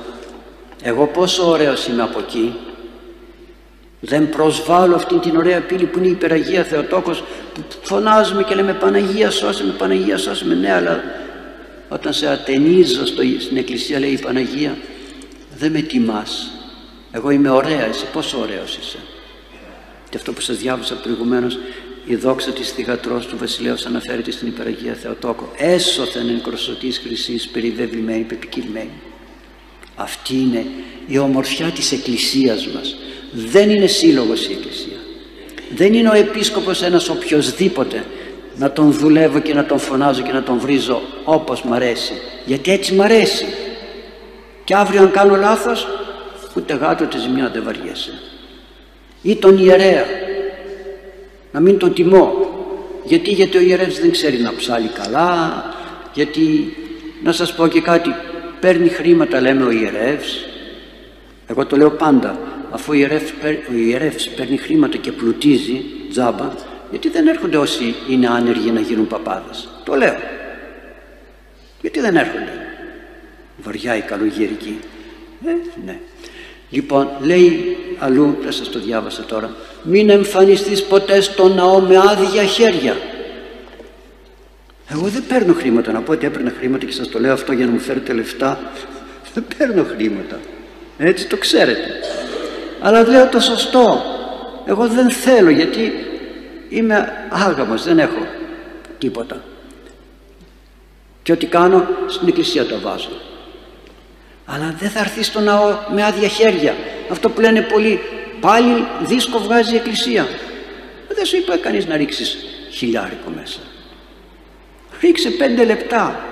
[0.84, 2.54] εγώ πόσο ωραίος είμαι από εκεί.
[4.00, 8.74] Δεν προσβάλλω αυτή την ωραία πύλη που είναι η υπεραγία Θεοτόκος που φωνάζουμε και λέμε
[8.74, 11.04] Παναγία σώσε με, Παναγία σώσε με ναι αλλά
[11.90, 14.78] όταν σε ατενίζω στο, στην εκκλησία λέει η Παναγία
[15.58, 16.52] δεν με τιμάς.
[17.12, 18.98] Εγώ είμαι ωραία εσύ πόσο ωραίος είσαι
[20.10, 21.58] και αυτό που σας διάβασα προηγουμένως
[22.06, 25.52] η δόξα της θυγατρός του βασιλέως αναφέρεται στην υπεραγία Θεοτόκο.
[25.58, 28.92] Έσωθεν εν κροσωτής χρυσής περιβεβλημένη, πεπικυλμένη
[30.02, 30.66] αυτή είναι
[31.08, 32.96] η ομορφιά της εκκλησίας μας.
[33.32, 34.98] Δεν είναι σύλλογος η εκκλησία.
[35.76, 38.06] Δεν είναι ο επίσκοπος ένας οποιοδήποτε
[38.56, 42.14] να τον δουλεύω και να τον φωνάζω και να τον βρίζω όπως μ' αρέσει.
[42.46, 43.46] Γιατί έτσι μ' αρέσει.
[44.64, 45.88] Και αύριο αν κάνω λάθος
[46.56, 48.20] ούτε γάτο της ζημιά δεν βαριέσαι.
[49.22, 50.06] Ή τον ιερέα
[51.52, 52.50] να μην τον τιμώ.
[53.04, 55.64] Γιατί, γιατί ο ιερεύς δεν ξέρει να ψάλει καλά.
[56.14, 56.76] Γιατί
[57.24, 58.10] να σας πω και κάτι
[58.60, 60.46] παίρνει χρήματα λέμε ο ιερεύς
[61.52, 62.40] εγώ το λέω πάντα
[62.72, 63.34] αφού ο ιερεύς,
[63.72, 66.54] ο ιερεύς παίρνει χρήματα και πλουτίζει τζάμπα
[66.92, 69.70] γιατί δεν έρχονται όσοι είναι άνεργοι να γίνουν παπάδες.
[69.84, 70.16] Το λέω.
[71.82, 72.52] Γιατί δεν έρχονται.
[73.64, 74.80] Βαριά η καλογερική.
[75.46, 75.52] Ε,
[75.86, 76.00] ναι
[76.72, 79.50] λοιπόν λέει αλλού δεν σας το διάβασα τώρα
[79.84, 82.96] μην εμφανιστείς ποτέ στο ναό με άδεια χέρια
[84.94, 87.66] εγώ δεν παίρνω χρήματα να πω ότι έπαιρνα χρήματα και σας το λέω αυτό για
[87.66, 88.60] να μου φέρετε λεφτά.
[89.34, 90.40] Δεν παίρνω χρήματα
[90.98, 91.90] έτσι το ξέρετε.
[92.82, 94.04] Αλλά λέω το σωστό.
[94.66, 95.94] Εγώ δεν θέλω γιατί
[96.70, 98.28] είμαι άγαμος δεν έχω
[98.98, 99.42] τίποτα.
[101.24, 103.10] Και ό,τι κάνω στην εκκλησία το βάζω
[104.54, 106.76] αλλά δεν θα έρθεις στο ναό με άδεια χέρια.
[107.10, 108.00] Αυτό που λένε πολλοί
[108.40, 110.28] πάλι δίσκο βγάζει η εκκλησία.
[111.08, 112.38] Δεν σου είπε κανείς να ρίξεις
[112.72, 113.60] χιλιάρικο μέσα.
[115.02, 116.26] Ρίξε πέντε λεπτά.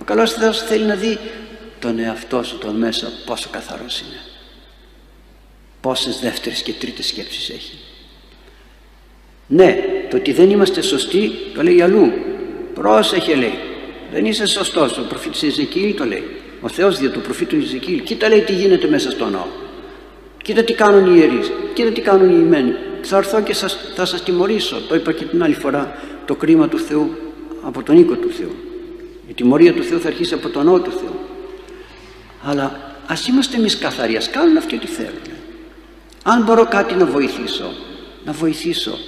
[0.00, 1.18] Ο καλός Θεός θέλει να δει
[1.78, 4.20] τον εαυτό σου τον μέσα πόσο καθαρός είναι.
[5.80, 7.78] Πόσες δεύτερες και τρίτες σκέψεις έχει.
[9.46, 9.78] Ναι
[10.10, 12.12] το ότι δεν είμαστε σωστοί το λέει αλλού.
[12.74, 13.58] Πρόσεχε λέει.
[14.12, 14.98] Δεν είσαι σωστός.
[14.98, 18.86] Ο προφήτης Εζεκίλ το λέει ο Θεός δια του προφήτου Εζεκίλ κοίτα λέει τι γίνεται
[18.86, 19.46] μέσα στο ναό.
[20.42, 21.50] Κοίτα τι κάνουν οι ιερείς.
[21.72, 22.72] Κοίτα τι κάνουν οι ημένοι.
[23.02, 24.80] Θα έρθω και σας, θα σας τιμωρήσω.
[24.88, 27.16] Το είπα και την άλλη φορά το κρίμα του Θεού
[27.62, 28.54] από τον οίκο του Θεού.
[29.28, 31.18] Η τιμωρία του Θεού θα αρχίσει από τον ναό του Θεού.
[32.42, 35.20] Αλλά ας είμαστε εμείς καθαροί ας κάνουν αυτοί τι θέλουν.
[36.22, 37.72] Αν μπορώ κάτι να βοηθήσω
[38.28, 38.98] να βοηθήσω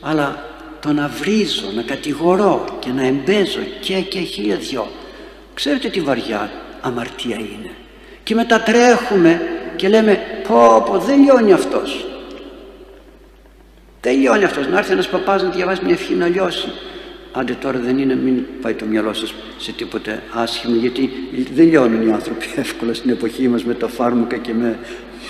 [0.00, 0.44] αλλά
[0.80, 4.90] το να βρίζω, να κατηγορώ και να εμπέζω και και χίλια δυο
[5.54, 6.50] ξέρετε τι βαριά
[6.80, 7.70] αμαρτία είναι.
[8.22, 9.40] Και μετά τρέχουμε
[9.76, 12.04] και λέμε πω πω δεν λιώνει αυτός
[14.00, 14.68] δεν λιώνει αυτός.
[14.68, 16.72] Να έρθει ένας παπάς να διαβάσει μια ευχή να λιώσει.
[17.32, 21.10] Άντε τώρα δεν είναι μην πάει το μυαλό σας σε τίποτε άσχημο γιατί
[21.54, 24.78] δεν λιώνουν οι άνθρωποι εύκολα στην εποχή μας με τα φάρμακα και με,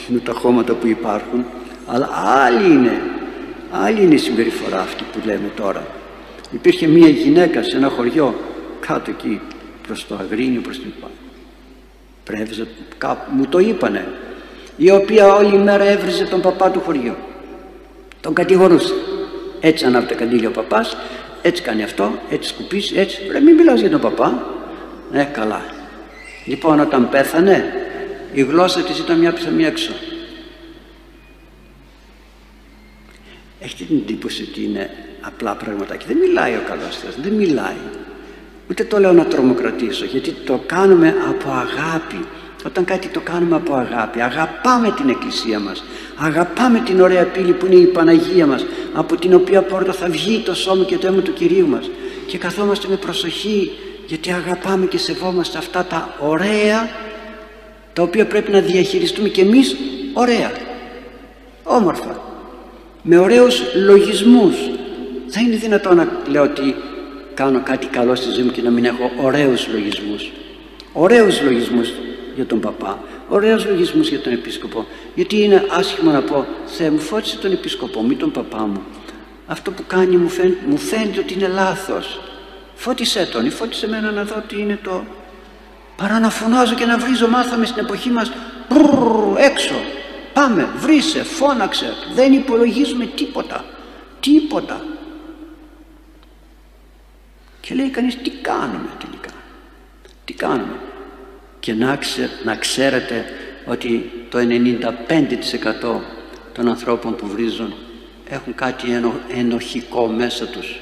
[0.09, 1.45] με τα χώματα που υπάρχουν
[1.87, 2.09] αλλά
[2.45, 3.03] άλλη είναι
[3.71, 5.87] άλλη είναι η συμπεριφορά αυτή που λέμε τώρα.
[6.53, 8.35] Υπήρχε μια γυναίκα σε ένα χωριό
[8.81, 9.41] κάτω εκεί
[9.87, 10.93] προς το Αγρίνιο προς την
[12.31, 12.67] Πρέβιζε,
[12.99, 14.09] κάπου, μου το είπανε
[14.77, 17.15] η οποία όλη μέρα έβριζε τον παπά του χωριού.
[18.21, 18.95] Τον κατηγορούσε.
[19.61, 20.97] Έτσι ανάβει καντήλια ο παπάς
[21.43, 23.27] έτσι κάνει αυτό, έτσι σκουπίσει, έτσι.
[23.27, 24.47] Πρέπει μην μιλάς για τον παπά.
[25.13, 25.65] Ναι καλά.
[26.45, 27.73] Λοιπόν όταν πέθανε
[28.33, 29.93] η γλώσσα της ήταν μια πιθανή έξω.
[33.61, 37.77] Έχετε την εντύπωση ότι είναι απλά πραγματάκι δεν μιλάει ο καλός Θεός δεν μιλάει
[38.71, 42.25] ούτε το λέω να τρομοκρατήσω γιατί το κάνουμε από αγάπη.
[42.67, 45.85] Όταν κάτι το κάνουμε από αγάπη αγαπάμε την εκκλησία μας.
[46.17, 50.39] Αγαπάμε την ωραία πύλη που είναι η Παναγία μας από την οποία πόρτα θα βγει
[50.39, 51.91] το σώμα και το αίμα του Κυρίου μας.
[52.27, 53.71] Και καθόμαστε με προσοχή
[54.07, 56.89] γιατί αγαπάμε και σεβόμαστε αυτά τα ωραία
[57.93, 59.77] τα οποία πρέπει να διαχειριστούμε και εμείς
[60.13, 60.53] ωραία.
[61.63, 62.23] Όμορφα.
[63.03, 64.55] Με ωραίους λογισμούς.
[65.27, 66.75] Δεν είναι δυνατόν να λέω ότι
[67.35, 70.31] κάνω κάτι καλό στη ζωή μου και να μην έχω ωραίους λογισμούς.
[70.93, 71.93] Ωραίους λογισμούς
[72.35, 73.03] για τον παπά.
[73.29, 74.87] Ωραίους λογισμούς για τον επίσκοπο.
[75.15, 78.83] Γιατί είναι άσχημο να πω Θεέ μου φώτισε τον επίσκοπο μη τον παπά μου
[79.47, 82.21] αυτό που κάνει μου φαίνεται, μου φαίνεται ότι είναι λάθος.
[82.75, 85.03] Φώτισέ τον ή φώτισε μένα να δω τι είναι το
[85.97, 88.33] παρά να φωνάζω και να βρίζω μάθαμε στην εποχή μας
[89.37, 89.75] έξω
[90.33, 93.65] πάμε βρήσε φώναξε δεν υπολογίζουμε τίποτα
[94.21, 94.85] τίποτα
[97.71, 99.31] και λέει κανείς τι κάνουμε τελικά
[100.25, 100.81] τι κάνουμε
[101.61, 101.99] και να,
[102.45, 103.25] να ξέρετε
[103.67, 106.01] ότι το 95%
[106.53, 107.75] των ανθρώπων που βρίζουν
[108.29, 110.81] έχουν κάτι ενο, ενοχικό μέσα τους.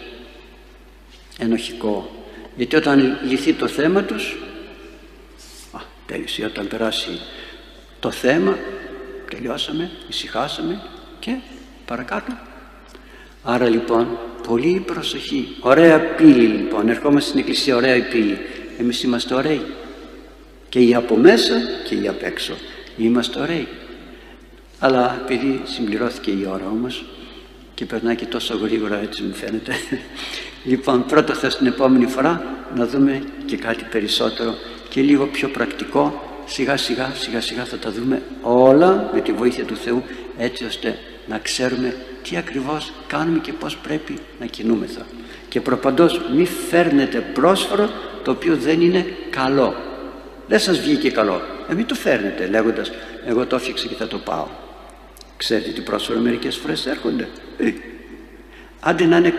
[1.39, 2.25] Ενοχικό.
[2.57, 4.37] Γιατί όταν λυθεί το θέμα τους
[5.73, 7.21] α, τέλειωσε όταν περάσει
[8.01, 8.59] το θέμα
[9.31, 10.83] τελειώσαμε, ησυχάσαμε
[11.19, 11.37] και
[11.87, 12.48] παρακάτω
[13.43, 14.19] άρα λοιπόν
[14.49, 15.57] πολύ προσοχή.
[15.61, 16.89] Ωραία πύλη λοιπόν.
[16.89, 18.39] Ερχόμαστε στην εκκλησία ωραία η πύλη.
[18.79, 19.63] Εμείς είμαστε ωραίοι.
[20.69, 21.55] Και οι από μέσα
[21.89, 22.53] και οι απ' έξω.
[22.97, 23.69] Είμαστε ωραίοι.
[24.79, 27.05] Αλλά επειδή συμπληρώθηκε η ώρα όμως
[27.75, 29.73] και περνάει και τόσο γρήγορα έτσι μου φαίνεται
[30.71, 32.43] λοιπόν πρώτα θα την επόμενη φορά
[32.75, 34.55] να δούμε και κάτι περισσότερο
[34.89, 36.23] και λίγο πιο πρακτικό.
[36.47, 40.03] Σιγά σιγά σιγά σιγά θα τα δούμε όλα με τη βοήθεια του Θεού
[40.39, 40.99] έτσι ώστε
[41.29, 45.07] να ξέρουμε τι ακριβώς κάνουμε και πώς πρέπει να κινούμεθα.
[45.49, 47.91] Και προπαντός μη φέρνετε πρόσφορο
[48.25, 49.75] το οποίο δεν είναι καλό.
[50.47, 51.43] Δεν σας βγήκε καλό.
[51.71, 52.91] Ε, μην το φέρνετε λέγοντας
[53.27, 54.47] εγώ το έφτιαξα και θα το πάω
[55.39, 57.29] ξέρετε τι πρόσφορο μερικές φορές έρχονται.
[57.59, 57.73] Ε,
[58.81, 59.33] άντε να είναι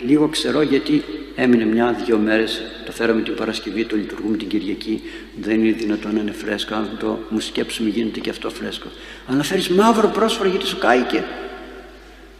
[0.00, 1.04] λίγο ξερό γιατί
[1.36, 5.02] έμεινε μια-δυο μέρες το φέραμε την Παρασκευή, το λειτουργούμε την Κυριακή
[5.40, 8.86] δεν είναι δυνατόν να είναι φρέσκο αν το μου σκέψουμε γίνεται και αυτό φρέσκο
[9.26, 11.24] αλλά να φέρεις μαύρο πρόσφορο γιατί σου κάηκε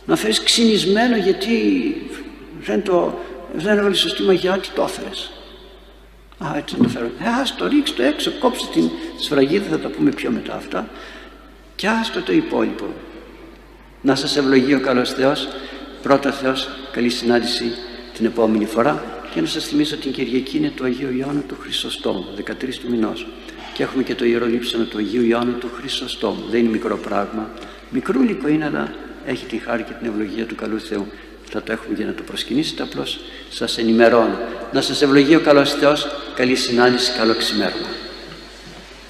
[0.07, 1.57] να φέρεις ξυνισμένο γιατί
[2.61, 3.18] δεν, το,
[3.54, 5.30] δεν έβαλες σωστή μαγιά τι το έφερες
[6.44, 7.07] Α, έτσι το φέρω.
[7.07, 8.90] Ε, ας το ρίξεις το έξω, κόψε την
[9.20, 10.88] σφραγίδα, θα τα πούμε πιο μετά αυτά.
[11.76, 12.84] Και άστο το υπόλοιπο.
[14.00, 15.48] Να σας ευλογεί ο καλός Θεός.
[16.02, 17.64] Πρώτα Θεός, καλή συνάντηση
[18.14, 19.15] την επόμενη φορά.
[19.37, 23.26] Και να σας θυμίσω την Κυριακή είναι το Αγίο Ιωάννου του Χρυσοστόμου, 13 του μηνός.
[23.74, 26.45] Και έχουμε και το Ιερό Λείψανο του Αγίου Ιωάννου του Χρυσοστόμου.
[26.51, 27.51] Δεν είναι μικρό πράγμα.
[27.91, 28.95] Μικρούλικο είναι, αλλά
[29.26, 31.07] έχει τη χάρη και την ευλογία του καλού Θεού.
[31.45, 33.20] Θα το έχουμε για να το προσκυνήσετε απλώς.
[33.51, 34.39] Σας ενημερώνω.
[34.72, 36.07] Να σας ευλογεί ο καλός Θεός.
[36.34, 37.89] Καλή συνάντηση, καλό ξημέρωμα.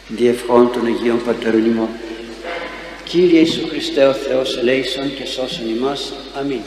[0.08, 1.88] Διευχών των Αγίων Πατέρων ημών.
[3.04, 6.12] Κύριε Ιησού Χριστέ ο Θεός ελέησον και σώσον ημάς.
[6.38, 6.60] Αμήν